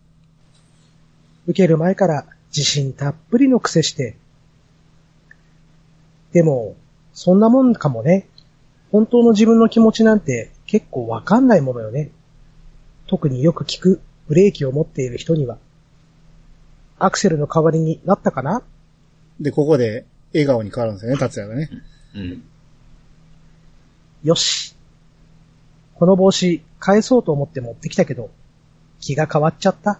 [1.45, 4.15] 受ける前から自信たっぷりの癖して。
[6.31, 6.75] でも、
[7.13, 8.27] そんなもんかもね。
[8.91, 12.11] 本当の自分の気持ちなんて結構わかんないものよね。
[13.07, 15.57] 特によく聞くブレーキを持っている人には。
[16.97, 18.61] アクセルの代わりになったかな？
[19.39, 21.69] で、ここで笑顔に変わるんですよね、達也がね。
[22.15, 22.43] うん。
[24.23, 24.75] よし。
[25.95, 28.31] この帽子返そうと思って持ってきたけど、
[28.99, 29.99] 気が変わっちゃった。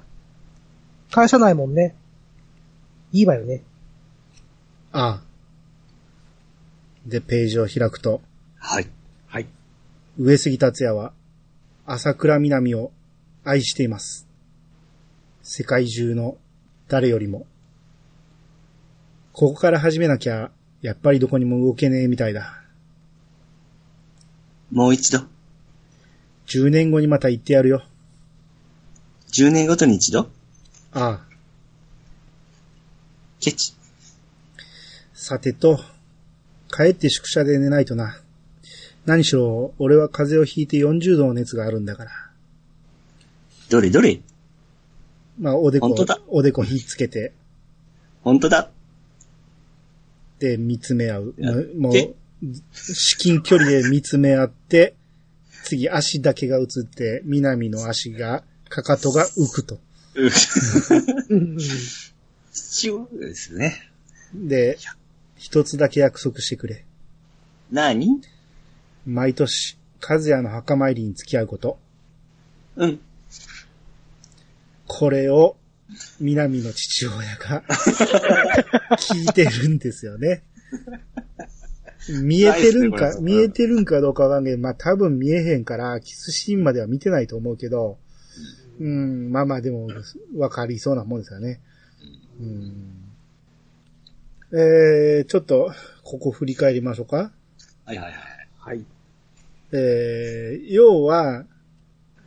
[1.12, 1.96] 返さないもんね。
[3.12, 3.64] いいわよね。
[4.92, 5.30] ああ。
[7.06, 8.22] で、ページを開くと、
[8.58, 8.88] はい。
[9.28, 9.48] はい。
[10.18, 11.14] 上杉達也は、
[11.86, 12.92] 朝倉みなみを
[13.44, 14.28] 愛しています。
[15.42, 16.38] 世界中の
[16.88, 17.48] 誰よりも。
[19.34, 20.52] ここから始めなきゃ、
[20.82, 22.62] やっぱりどこにも動けねえみたいだ。
[24.72, 25.20] もう一度。
[26.48, 27.84] 10年後にまた言ってやるよ。
[29.32, 30.30] 10年ごとに一度？
[30.92, 31.29] ああ。
[33.40, 33.74] ケチ。
[35.14, 35.80] さてと、
[36.76, 38.20] 帰って宿舎で寝ないとな。
[39.06, 42.12] 何しろ、俺は風邪をひいて40度の熱があるんだから。
[43.70, 44.20] どれどれ？
[45.40, 47.32] まあ、おでこ本当だ、おでこひっつけて、
[48.24, 48.70] 本当だ。
[50.40, 51.36] で、見つめ合う。
[51.38, 52.14] やもう、もうで
[52.74, 54.96] 至近距離で見つめ合って、
[55.64, 59.80] 次足だけが映って、南の足が、かかとが浮くと。
[60.16, 60.30] う
[62.50, 63.90] うんうんそうですね。
[64.34, 64.78] で、
[65.36, 66.86] 一つだけ約束してくれ。
[67.72, 68.22] 何？
[69.06, 71.80] 毎年、和也の墓参りに付き合うこと。
[72.76, 73.00] うん。
[74.88, 75.56] これを、
[76.20, 77.64] 南の父親が、
[78.98, 80.44] 聞いてるんですよね。
[82.22, 87.98] 見えてるんか、ね見えてるんかどうかわかんないけど、まあ多分見えへんから、キスシーンまでは見てないと思うけど、
[88.80, 89.88] うん、まあまあでも、
[90.38, 91.62] わかりそうなもんですよね。
[92.40, 93.00] うん。
[94.52, 95.72] えー、ちょっと、
[96.04, 97.32] ここ振り返りましょうか。
[97.86, 98.14] はいはいはい。
[98.58, 98.86] はい。
[99.72, 101.46] えー、要は、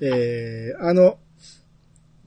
[0.01, 1.19] えー、あの、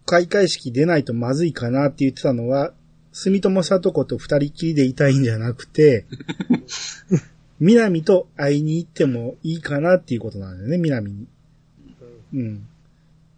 [0.06, 2.74] 開会式出ないとまずいかなって言ってたのは、
[3.12, 6.06] 住友聡子と二人きりでいたいんじゃなくて、
[7.60, 11.28] 南と会いに行ってもいいかなっていうことなんだよね、南に。
[12.34, 12.68] うん。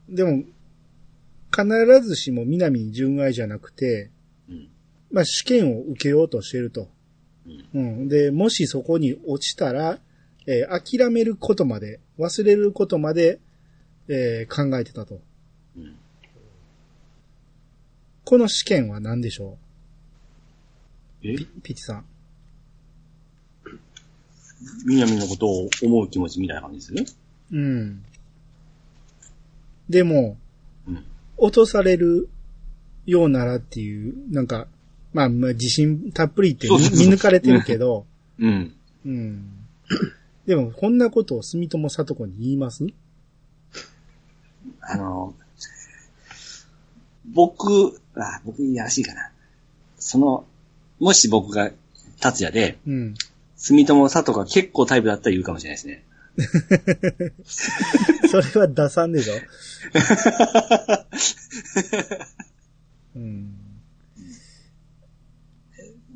[0.09, 0.43] でも、
[1.55, 4.16] 必ずしも南に純愛じゃなくて、うん。
[5.11, 6.89] まあ試験を受けようとしてると。
[7.73, 8.07] うん。
[8.07, 9.99] で、もしそこに落ちたら、
[10.45, 13.39] えー諦めることまで、忘れることまで、
[14.07, 15.21] えー考えてたと。
[15.77, 15.95] うん。
[18.25, 19.57] この試験は何でしょ
[21.23, 21.33] え？
[21.33, 22.05] うピピチさん。
[24.85, 27.05] 南のことを思う気持ちみたいな感じですね。
[27.51, 28.03] うん。
[29.89, 30.37] でも、
[30.87, 31.05] うん。
[31.37, 32.27] 落とされる
[33.05, 34.67] ようならっていう、なんか、
[35.13, 36.75] まあ、まあ、自信たっぷりって見
[37.11, 38.05] 抜かれてるけど、
[38.39, 38.73] うん。
[39.05, 39.49] うん。
[40.45, 42.85] でも、こんなことを住友里子に言います？
[44.81, 45.33] あの、
[47.25, 49.31] 僕、あ、僕いやらしいかな。
[49.99, 50.45] その、
[50.99, 51.71] もし僕が
[52.19, 53.13] 達也で、うん。
[53.55, 56.03] 住友佐藤が結構タイプだったら言うかもしれないですね。
[58.29, 59.33] それは打算でしょ？
[63.15, 63.53] うん。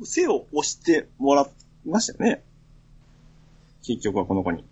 [0.04, 2.42] 背を押してもらいましたよね。
[3.82, 4.64] 結局はこの子に。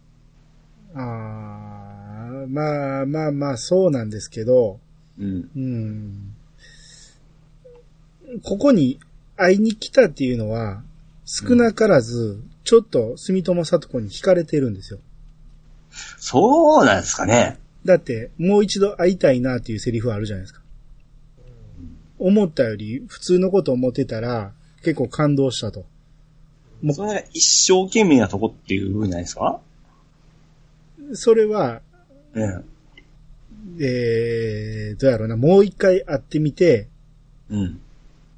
[0.95, 4.79] ああ、まあまあまあ、そうなんですけど、
[5.19, 5.51] うん。
[5.57, 6.35] うん。
[8.43, 9.01] ここに
[9.37, 10.83] 会いに来たっていうのは、
[11.25, 15.01] 少なからず、ちょっと住友里子に惹かれてるんですよ。
[16.19, 17.59] そうなんですかね。
[17.85, 20.61] だって、もう一度会いたいなっていうセリフあるじゃないですか。
[22.19, 24.53] 思ったより普通のこと思ってたら、
[24.83, 25.85] 結構感動したと。
[26.83, 29.61] もうそれが一生懸命なとこっていう部分じゃないですか？
[31.15, 31.83] それは、
[32.35, 32.65] うん。
[33.79, 36.89] えー、どうやろうな、もう一回会ってみて、
[37.51, 37.81] うん。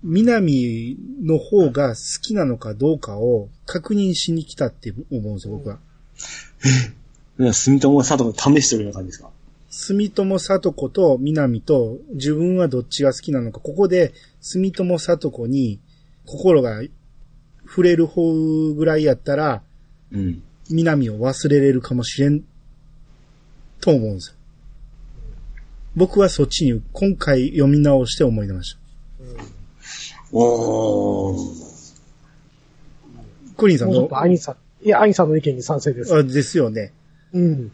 [0.03, 5.79] 南の方が好きなのかどうかを確認しに来たって思うんですよ、僕は。
[7.53, 9.31] 住友佐藤が試してるような感じですか？
[9.71, 15.79] 住友里子と南と自分はどっちが好きなのか、ここで住友里子に
[16.27, 16.83] 心が
[17.67, 19.63] 触れる方ぐらいやったら、
[20.11, 20.43] うん。
[20.71, 22.45] 南を忘れれるかもしれん、
[23.81, 24.37] と思うんですよ。
[25.95, 28.79] 僕はそっちに今回読み直して思い出ました。
[30.33, 31.37] おー。
[33.57, 34.03] クリーンさんの？
[34.03, 34.57] もうアインさん、
[34.87, 36.15] いや、アインさんの意見に賛成です。
[36.15, 36.93] あですよね。
[37.35, 37.73] うん。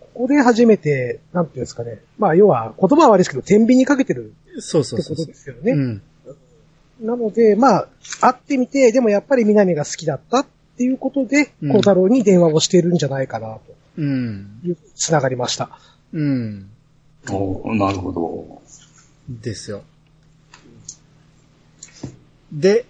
[0.00, 2.00] ここで初めて、なんていうんですかね。
[2.18, 5.34] まあ、要は、言葉は悪いですけど、天秤にかけてるそうそうそうそうってことで。
[5.34, 5.72] すよね。
[5.72, 6.02] うん。
[7.00, 7.88] なので、まあ、
[8.20, 13.58] 会ってみて、でもやっぱり南が好きだったっていうことで、うん孝太郎に電話をしているんじゃないかな、
[13.98, 14.60] うん。
[14.62, 15.70] という、つながりました。
[16.12, 16.70] うん。
[17.30, 18.62] おーなるほど。
[19.28, 19.82] ですよ。
[22.52, 22.86] で、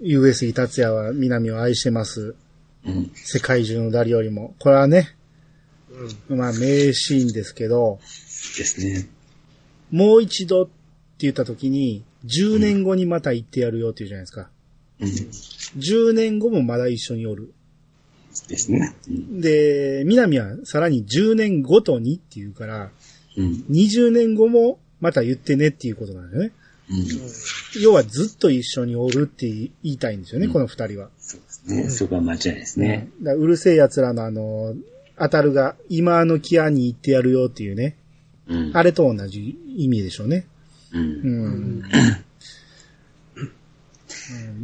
[0.00, 2.34] USE 達也は南を愛してます。
[2.86, 3.10] うん。
[3.14, 4.54] 世界中の誰よりも。
[4.58, 5.14] これはね、
[6.28, 7.98] まあ名シーンですけど、
[8.56, 9.08] ですね。
[9.90, 10.72] もう一度って
[11.20, 14.50] 言った時に、10年後にまた行ってやるよって言うじゃないですか。
[15.00, 15.08] うん。
[15.80, 17.52] 10年後もまだ一緒におる。
[18.48, 18.94] ですね。
[19.08, 19.40] うん。
[19.40, 22.90] で、南はさらに10年ごとにって言うから、
[23.36, 23.64] うん。
[23.70, 26.52] 20年後もまた言ってねっていうことなんだよね。
[26.90, 27.82] うん。
[27.82, 31.08] 要はずっと一緒におるって言いたいんですよね、この二人は。
[31.18, 31.88] そうですね。
[31.90, 33.08] そこは間違いないですね。
[33.22, 34.74] だからうるせえ奴らのあの、
[35.18, 37.96] 当たるが今あのキアに行ってやるよっていうね。
[38.48, 38.70] うん。
[38.74, 40.46] あれと同じ意味でしょうね。
[40.92, 40.98] う。
[40.98, 41.82] うんん。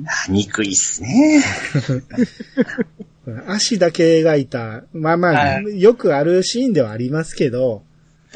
[0.06, 1.42] あ憎いっすね。
[3.48, 7.82] 足だけ描いた、まあまあ、はよくあるシーンではありますけど、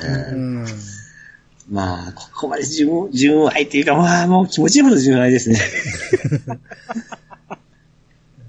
[0.02, 0.66] うん。
[1.70, 5.60] まあ、ここまで純、純愛っていうか、まあ、もう気持ちいいほど純愛ですね。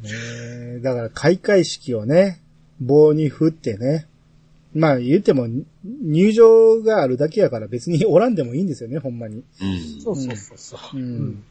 [0.02, 2.42] ねだから開会式をね、
[2.80, 4.08] 棒に振ってね、
[4.74, 5.48] まあ言っても
[5.84, 9.44] 入場があるだけやから別におらんでもいいんですよね、 ほんまに。
[9.62, 10.02] うん。
[10.02, 10.98] そうそうそうそう。
[10.98, 11.44] うん。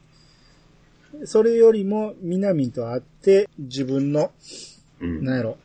[1.25, 4.33] それよりも、南と会って、自分の、
[5.01, 5.25] うん。
[5.25, 5.59] なんやろ、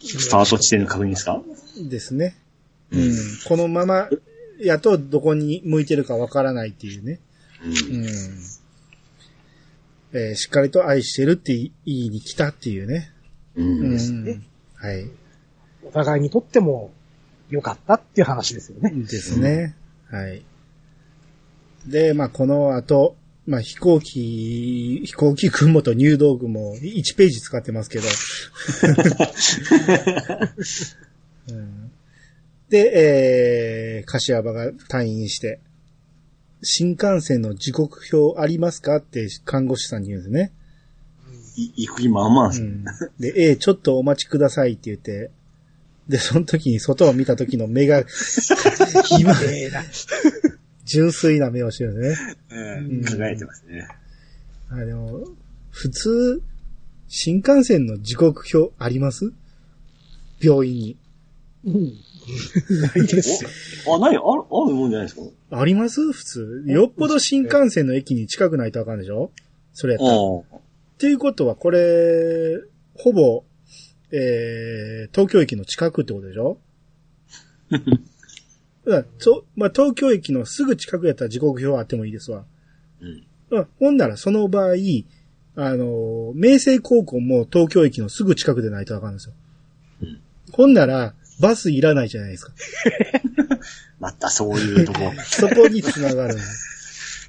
[0.00, 1.42] スタート地点の確認ですか？
[1.88, 2.36] ですね。
[2.90, 3.12] うん。
[3.46, 4.08] このまま、
[4.58, 7.20] やとどこに向いてるかわからないっていうね。
[7.64, 7.68] う。
[7.68, 8.06] うんん。
[10.12, 13.12] えーしっかりと愛してるって言いに来たっていうね。
[13.54, 13.62] う。
[13.62, 14.44] うんですねん。
[14.74, 15.08] はい。
[15.90, 16.92] お互いにとっても
[17.50, 18.92] 良かったっていう話ですよね。
[18.92, 19.74] ですね。
[20.08, 20.44] はい。
[21.84, 28.04] で、まあ、この後、まあ、飛行機、飛行機雲と入道雲1ページ使ってますけど。
[31.50, 31.90] うん
[32.68, 35.58] で、えー、柏場が退院して、
[36.62, 40.52] 新幹線の時刻表ありますかって看護師さんに言うんですね。
[41.56, 42.68] い行く気満々ですね。
[42.68, 42.84] うん。
[43.18, 45.32] で、ええ、ちょっとお待ちくださいって言って、
[46.10, 48.04] で、その時に外を見た時の目が、
[49.20, 49.82] 今、ええな。
[50.84, 52.36] 純粋な目をしてるんですね。
[52.50, 53.86] えうんえ輝いてますね。
[54.70, 55.24] あでも、
[55.70, 56.42] 普通、
[57.08, 59.32] 新幹線の時刻表あります？
[60.42, 60.96] 病院に。
[61.64, 61.92] うん。
[62.80, 63.44] ないです
[63.88, 64.24] あ、何ある、ある
[64.74, 65.22] もんじゃないですか？
[65.60, 66.12] あります？
[66.12, 66.64] 普通。
[66.66, 69.30] よっぽど新幹線の駅に近くないとあかんでしょ？
[69.74, 70.16] それやったら。
[70.16, 70.58] っあ
[70.98, 72.58] ていうことは、これ、
[72.94, 73.44] ほぼ、
[74.12, 76.58] えー、東京駅の近くってことでしょ？
[78.86, 82.44] だ そまあ、東京駅のすぐ近くやったら時刻表あってもいいですわ。
[83.00, 83.26] うん。
[83.50, 84.74] うんほんなら、その場合、
[85.56, 89.34] あの、明星高校も東京駅のすぐ近くでないとあかんですよ。
[90.02, 90.20] うん
[90.52, 92.52] ほんなら、バスいらないじゃないですか。
[94.00, 95.00] またそういうとこ。
[95.24, 96.36] そこに繋がる。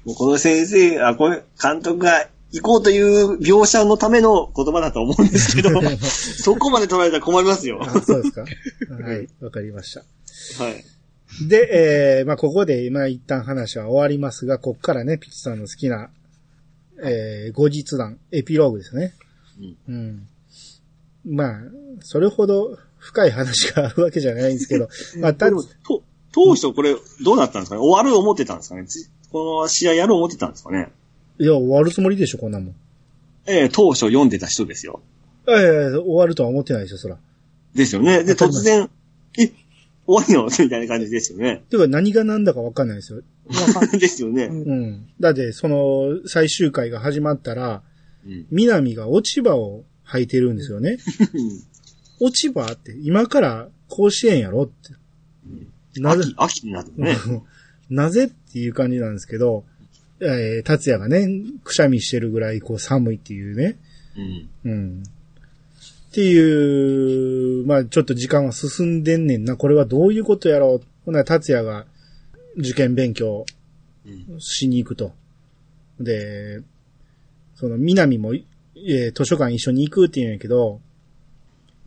[0.04, 5.70] もうこの先生、あ、これ、監督が行こうという描写のための言葉だと思うんですけど、
[6.00, 7.80] そこまで取られたら困りますよ。
[7.82, 10.04] あそうですかはい、わかりました。
[10.62, 10.84] はい。
[11.48, 16.10] で、えー、まあ、ここで、今一旦話は終わりますが、こっからね、ピッチさんの好きな、
[17.02, 19.14] えー、後日談、エピローグですね。
[19.88, 20.28] うん。
[21.24, 21.60] まあ、
[22.00, 24.88] それほど深い話があるわけじゃないんですけど、
[25.20, 25.64] まあ、たと
[26.32, 27.80] 当初これ、どうだったんですかね？
[27.80, 28.84] 終わる思ってたんですかね？
[28.86, 30.92] つこの試合やる思ってたんですかね？
[31.42, 32.74] いや、終わるつもりでしょ、こんなもん。
[33.46, 35.02] ええ当初読んでた人ですよ。
[35.48, 37.18] いやいやいや終わるとは思ってないですよ、そら。
[37.74, 38.22] ですよね。
[38.22, 38.88] で、突然、
[39.36, 39.48] え、
[40.06, 40.44] 終わりの？
[40.44, 41.64] みたいな感じですよね。
[41.68, 43.22] ていうか、何が何だかわかんないですよ。
[43.98, 44.44] ですよね。
[44.44, 45.06] うんうん。
[45.18, 47.82] だって、その、最終回が始まったら、
[48.24, 48.46] うん。
[48.52, 50.98] 南が落ち葉を履いてるんですよね。
[52.20, 56.00] 落ち葉って、今から甲子園やろって。
[56.00, 57.16] なぜ秋、秋になってね。
[57.90, 59.64] なぜっていう感じなんですけど、
[60.22, 61.26] えー、達也がね、
[61.64, 63.76] くしゃみしてるぐらいこう寒いっていうね。
[64.64, 64.70] うん。
[64.70, 65.02] うん。
[65.02, 69.56] っていう、まあちょっと時間は進んでんねんな。
[69.56, 70.86] これはどういうことやろう。
[71.04, 71.86] ほな、達也が
[72.56, 73.44] 受験勉強
[74.06, 74.40] うん。
[74.40, 75.12] しに行くと。
[75.98, 76.60] で、
[77.56, 80.80] その南も、えー図書館一緒に行くって言うんやけど、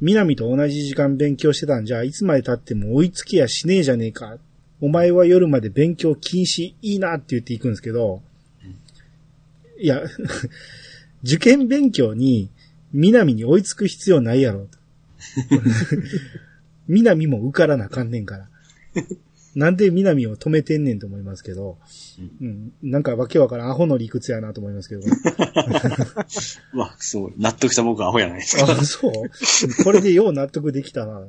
[0.02, 4.38] 南と同じ時間勉強してたんじゃ、いつまで経っても追いつきやしねえじゃねえか。
[4.82, 8.22] お前は夜まで勉強禁止いいなって言っていくんですけど、
[9.80, 10.02] いや、
[11.24, 12.50] 受験勉強に
[12.94, 14.68] 南に追いつく必要ないやろ。
[16.88, 18.48] 南も受からなあかんねんから。
[19.56, 21.78] なんで南を止めてんねんと思いますけど、
[22.42, 25.02] うん、なんかわけわからんアホの理屈やなと思いますけど。
[26.74, 27.34] うわ、すごい。
[27.38, 28.70] 納得した僕はアホやないですか。
[28.70, 29.14] あ、そう
[29.84, 31.20] これでよう納得できたな。
[31.20, 31.26] う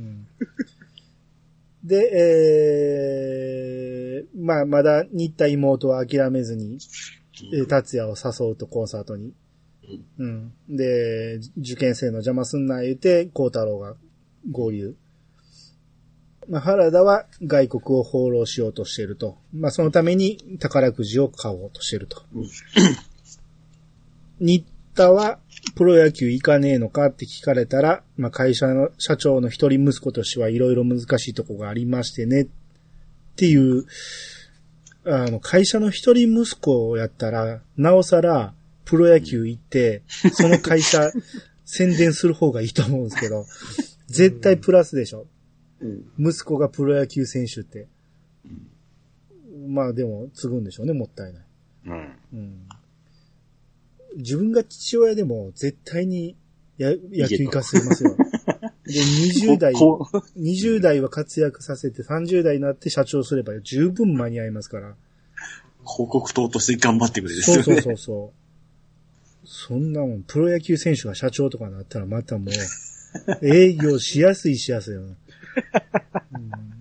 [0.00, 0.26] ん
[1.86, 2.10] で、
[4.20, 6.78] えー、まあ、まだ新田妹は諦めずに、
[7.52, 9.32] えー達也を誘うとコンサートに。
[10.18, 10.52] うん。
[10.68, 13.94] で、受験生の邪魔すんな言うて、孝太郎が
[14.50, 14.96] 合流。
[16.48, 19.38] まあ、原田は外国を放浪しようとしていると。
[19.52, 22.22] まあ、そのために宝くじを買おうとしていると。
[24.40, 24.64] 新
[24.94, 25.38] 田は
[25.76, 32.46] プロ野球行かねえのかって聞かれたら、まあ、会社の社長の一人息子としてはいろいろ難しいとこがありましてねっ
[33.36, 33.84] ていう、
[35.04, 38.54] あの、会社の一人息子やったら、なおさら
[38.86, 41.12] プロ野球行って、その会社
[41.66, 43.44] 宣伝する方がいいと思うんですけど、
[44.06, 45.26] 絶対プラスでしょ。
[45.80, 46.30] うん。
[46.30, 47.86] 息子がプロ野球選手って。
[49.68, 51.44] まあでも、継ぐんでしょうね、もったいない。
[51.86, 52.12] うん。
[52.32, 52.65] うん
[54.16, 56.36] 自分が父親でも絶対に
[56.78, 58.16] や野球行かせますよ。
[58.16, 64.94] で、20代、ここ20代は活躍させて30代になって社長すれば十分間に合いますから。
[65.84, 67.82] 広告塔として頑張ってくれですそうそうよね。
[67.82, 68.46] そうそう。
[69.48, 72.50] そんなもん、プロ野球選手が社長とかなったらまたもう、
[73.46, 75.06] 営業しやすいしやすいよな、
[76.34, 76.76] うん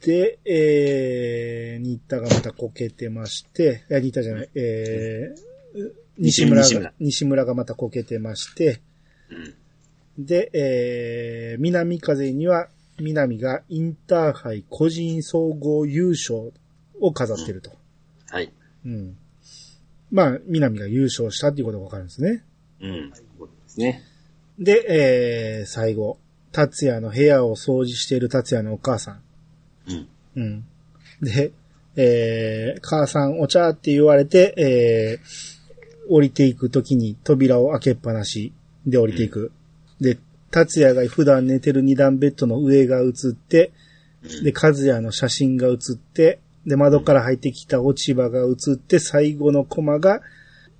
[0.00, 5.49] で、えー、新田がまたこけてまして、いや、新田じゃない、えー、
[6.18, 8.80] 西村が西村、西村がまたこけてまして、
[10.18, 12.68] で、えー、南風には、
[12.98, 16.52] 南がインターハイ個人総合優勝
[17.00, 17.72] を飾ってると。
[18.28, 18.52] はい。
[18.84, 19.16] うん。
[20.10, 22.44] まあ、南が優勝したっていうことがわかるんですね。
[22.80, 23.12] うん。
[23.14, 24.02] そうですね。
[24.58, 26.18] で、えー、最後、
[26.52, 29.22] 達也の部屋を掃除している達也のお母さん。
[29.86, 30.08] うん。
[30.36, 30.64] うん。
[31.22, 31.52] で、
[31.96, 35.59] えー、母さんお茶って言われて、えー、
[36.10, 38.52] 降りていくときに扉を開けっぱなし
[38.86, 39.52] で降りていく。
[40.00, 40.18] で、
[40.50, 43.72] 達也が普段寝てる二段ベッドの上が映って、
[44.42, 50.20] で、和也の写真が映って、で、窓から入ってきた落ち葉が映って、最後のコマが、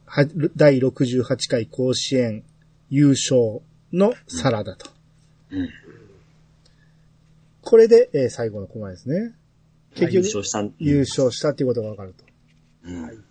[0.05, 0.27] は
[0.57, 2.43] 第68回甲子園
[2.91, 3.61] 優勝
[3.93, 4.91] のサラダと。
[5.53, 5.69] うん。
[7.63, 9.33] これで、えー最後のコマですね。
[9.95, 10.75] 結優局、勝したん。
[10.79, 12.25] 優勝したっていうことがわかると。
[12.85, 13.25] うん。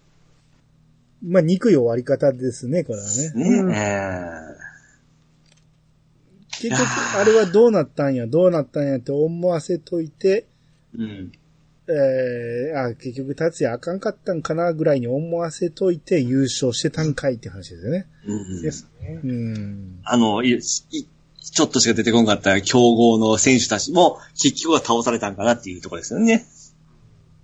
[1.24, 3.34] まあ、憎い終わり方ですね、これはね。
[3.36, 4.50] ねうんえ
[6.62, 6.82] 結局、
[7.18, 11.32] あれはどうなったんや、どうなったんやって思わせといて、ーうん。
[11.88, 18.08] えー、あ、結局、達也あかんかったんかな、ぐらいに思わせといて優勝してたんかいって話ですよね。
[18.26, 19.20] うんですね。
[19.24, 20.00] うん。
[20.04, 20.62] あの、いい
[21.52, 26.46] ちょっとしか出てこなかった強豪の選手たちも、結局は倒されたんかなっていうところですよね。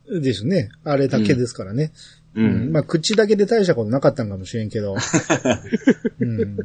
[0.08, 0.70] ですね。
[0.84, 1.92] あれだけですからね。
[1.94, 2.72] ううん。
[2.72, 4.96] まあ、口だけで大したことなかったんかもしれんけど。
[6.20, 6.58] うん。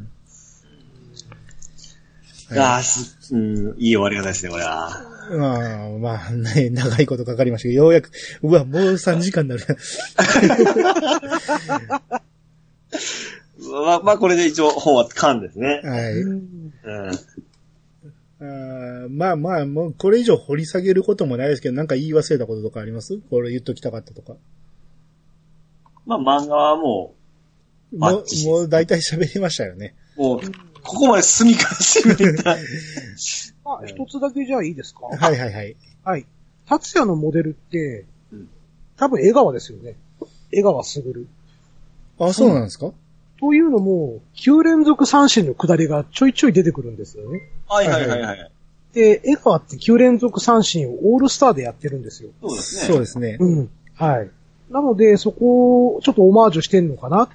[2.57, 4.89] ああ、すうん、いい終わり方ですね、これは。
[5.31, 8.11] まあ、まあね、長いことかかりましたけど、ようやく、
[8.43, 9.63] うわ、もう3時間になる。
[13.71, 15.79] まあ、まあ、これで一応本は完ですね。
[15.83, 16.13] はい。
[16.21, 17.11] うんうん。
[18.43, 23.19] あーまあまあ、もうこれ以上掘り下げることもないですけど、なんか言い忘れたこととかあります？
[23.29, 24.35] これ言っときたかったとか。
[26.05, 27.15] まあ、漫画はもも
[27.93, 29.95] うバッチ、リもう大体喋りましたよね。
[30.17, 30.39] う、もう、
[30.83, 32.51] ここまで進みからしてみた。
[33.65, 35.05] あ、一つだけじゃあいいですか？
[35.05, 35.75] はいはいはい。
[36.03, 36.25] はい。
[36.67, 38.49] 達也のモデルってうん、
[38.97, 39.95] 多分江川ですよね。
[40.51, 41.27] 江川卓。
[42.19, 42.91] あ、そうなんですか、
[43.39, 47.41] というのも、9連続三振の下りがちょいちょい出てくるんですよね。
[47.67, 48.51] はいはいはいはい。
[48.93, 52.29] で、江川って9連続三振をオールスターでやってるんですよ。
[52.41, 52.81] そうですね。
[52.87, 53.37] そうですね。
[53.39, 53.69] うん。
[53.95, 54.29] はい。
[54.71, 57.29] なので、そこをちょっとオマージュしてんのかなっ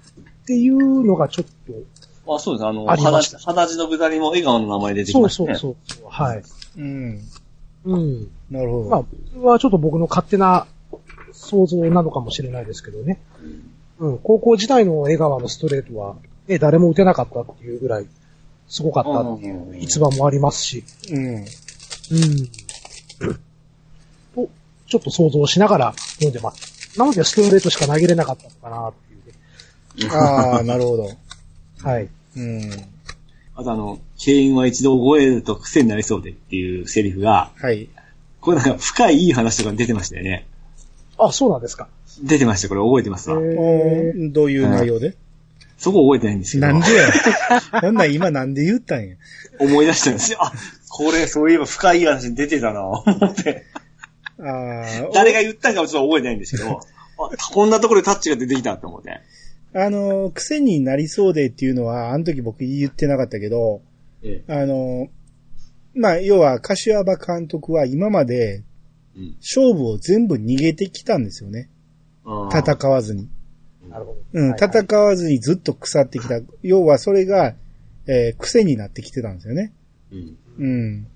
[0.46, 2.66] ていうのがちょっと、あ、そうです。
[2.66, 5.54] あの、鼻血の下りも笑顔の名前出てきそうましたね。
[5.54, 6.04] そうそう。
[6.08, 6.42] はい。
[6.78, 7.20] うん。
[7.84, 8.30] うん。
[8.50, 8.90] なるほど。
[8.90, 9.06] まあ、こ
[9.36, 10.66] れはちょっと僕の勝手な
[11.32, 13.20] 想像なのかもしれないですけどね。
[13.98, 14.18] うん。
[14.18, 16.16] 高校時代の江川のストレートは、
[16.48, 18.06] ね、誰も打てなかったっていうぐらい、
[18.66, 20.84] すごかったっていう逸話もありますし。
[21.12, 21.36] うん。
[21.36, 21.44] うん。
[24.34, 24.48] と、
[24.88, 26.75] ちょっと想像しながら読んでます。
[26.96, 28.94] なのでストレートしか投げれなかったのかなっ
[29.94, 30.16] ていうね。
[30.16, 31.10] ああ、なるほど。
[31.82, 32.08] はい。
[32.36, 32.70] うん。
[33.54, 37.88] あとあの、敬遠は一度覚えると癖になりそうでっていうセリフが、はい。
[38.40, 40.46] これなんか深いいい話とか出てましたよね。
[41.18, 41.88] あ、そうなんですか。
[42.22, 43.38] 出てました、これ覚えてますわ。
[43.38, 45.16] おえーどういう内容で、
[45.78, 47.08] そこ覚えてないんですけど、なんでや。
[47.80, 49.16] こんなん今なんで言ったんや。
[49.58, 50.38] 思い出したんですよ。
[50.40, 50.52] あ、
[50.88, 53.64] これそういえば深いいい話に出てたな思って。
[54.38, 56.80] 誰が言ったんかもちょっと覚えてないんですけど、
[57.18, 59.20] あこんなところでタッチが出てきたと思って。
[59.74, 63.82] あの、癖になりそうでっていうのは、あの時僕言ってなかったけど、
[64.22, 65.08] えあの、
[65.94, 68.62] まあ、要は、柏場監督は今まで
[69.16, 71.70] うん勝負を全部逃げてきたんですよね。
[72.24, 73.28] 戦わずに。
[73.86, 74.20] ー、なるほど。
[74.32, 76.40] うん、はいはい戦わずにずっと腐ってきた。
[76.62, 77.54] 要はそれが、
[78.06, 79.72] えー癖になってきてたんですよね。
[80.12, 80.36] うん。
[80.58, 81.06] うん。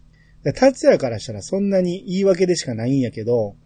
[0.43, 3.57] で達也からしたらそんなに言い訳でしかないんやけど、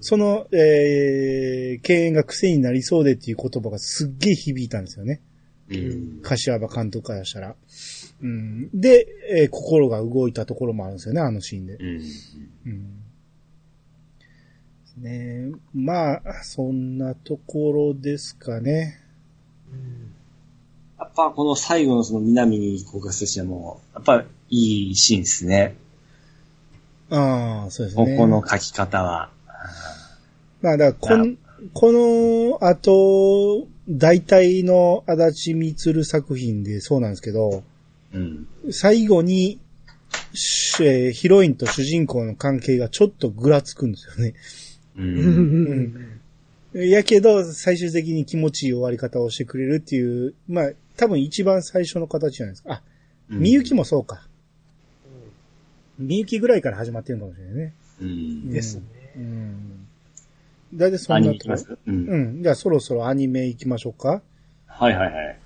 [0.00, 5.22] その、えー、敬遠が癖になりそうでっていう言葉がすっげえ響いたんですよね。
[5.70, 6.20] うん。
[6.22, 7.54] 柏場監督からしたら。
[8.20, 8.68] うん。
[8.74, 11.74] で、えー心が動いたところもあるんですよね、あのシーンで。
[11.74, 12.00] うん。
[12.66, 13.04] うん。
[14.98, 19.00] ねえまあ、そんなところですかね。
[19.72, 20.14] うん
[20.98, 25.76] やっぱこの最後のその南に降格としても、やっぱいいシーンですね。
[27.10, 28.16] ああ、そうですこね。
[28.16, 29.30] この書き方は。
[30.62, 31.36] まあ、だからこん、
[31.72, 37.62] この後、大体の足立みつる作品でそうなんですけど、
[38.12, 38.46] うん。
[38.70, 39.60] 最後に、
[40.32, 44.34] しえーヒロインと主人公の関係がちょっとぐらつくんですよね。
[44.96, 45.02] う。
[45.02, 45.18] うんん
[46.74, 52.74] うんやけど、最終的に気持ちいい終わり方をしてくれるっていう、まあ、多分一番最初の形じゃないですか。
[52.74, 52.82] あ、
[53.28, 54.26] みゆきもそうか。
[55.98, 57.74] みゆきぐらいから始まってるのかもしれないね。
[58.00, 58.50] うん。
[58.50, 58.82] ですね。
[59.16, 59.86] うん。
[60.74, 61.78] だいたいそんなとこ。
[61.86, 62.42] うん。
[62.42, 64.22] じゃあそろそろアニメ行きましょうか。
[64.66, 65.38] はいはいはい。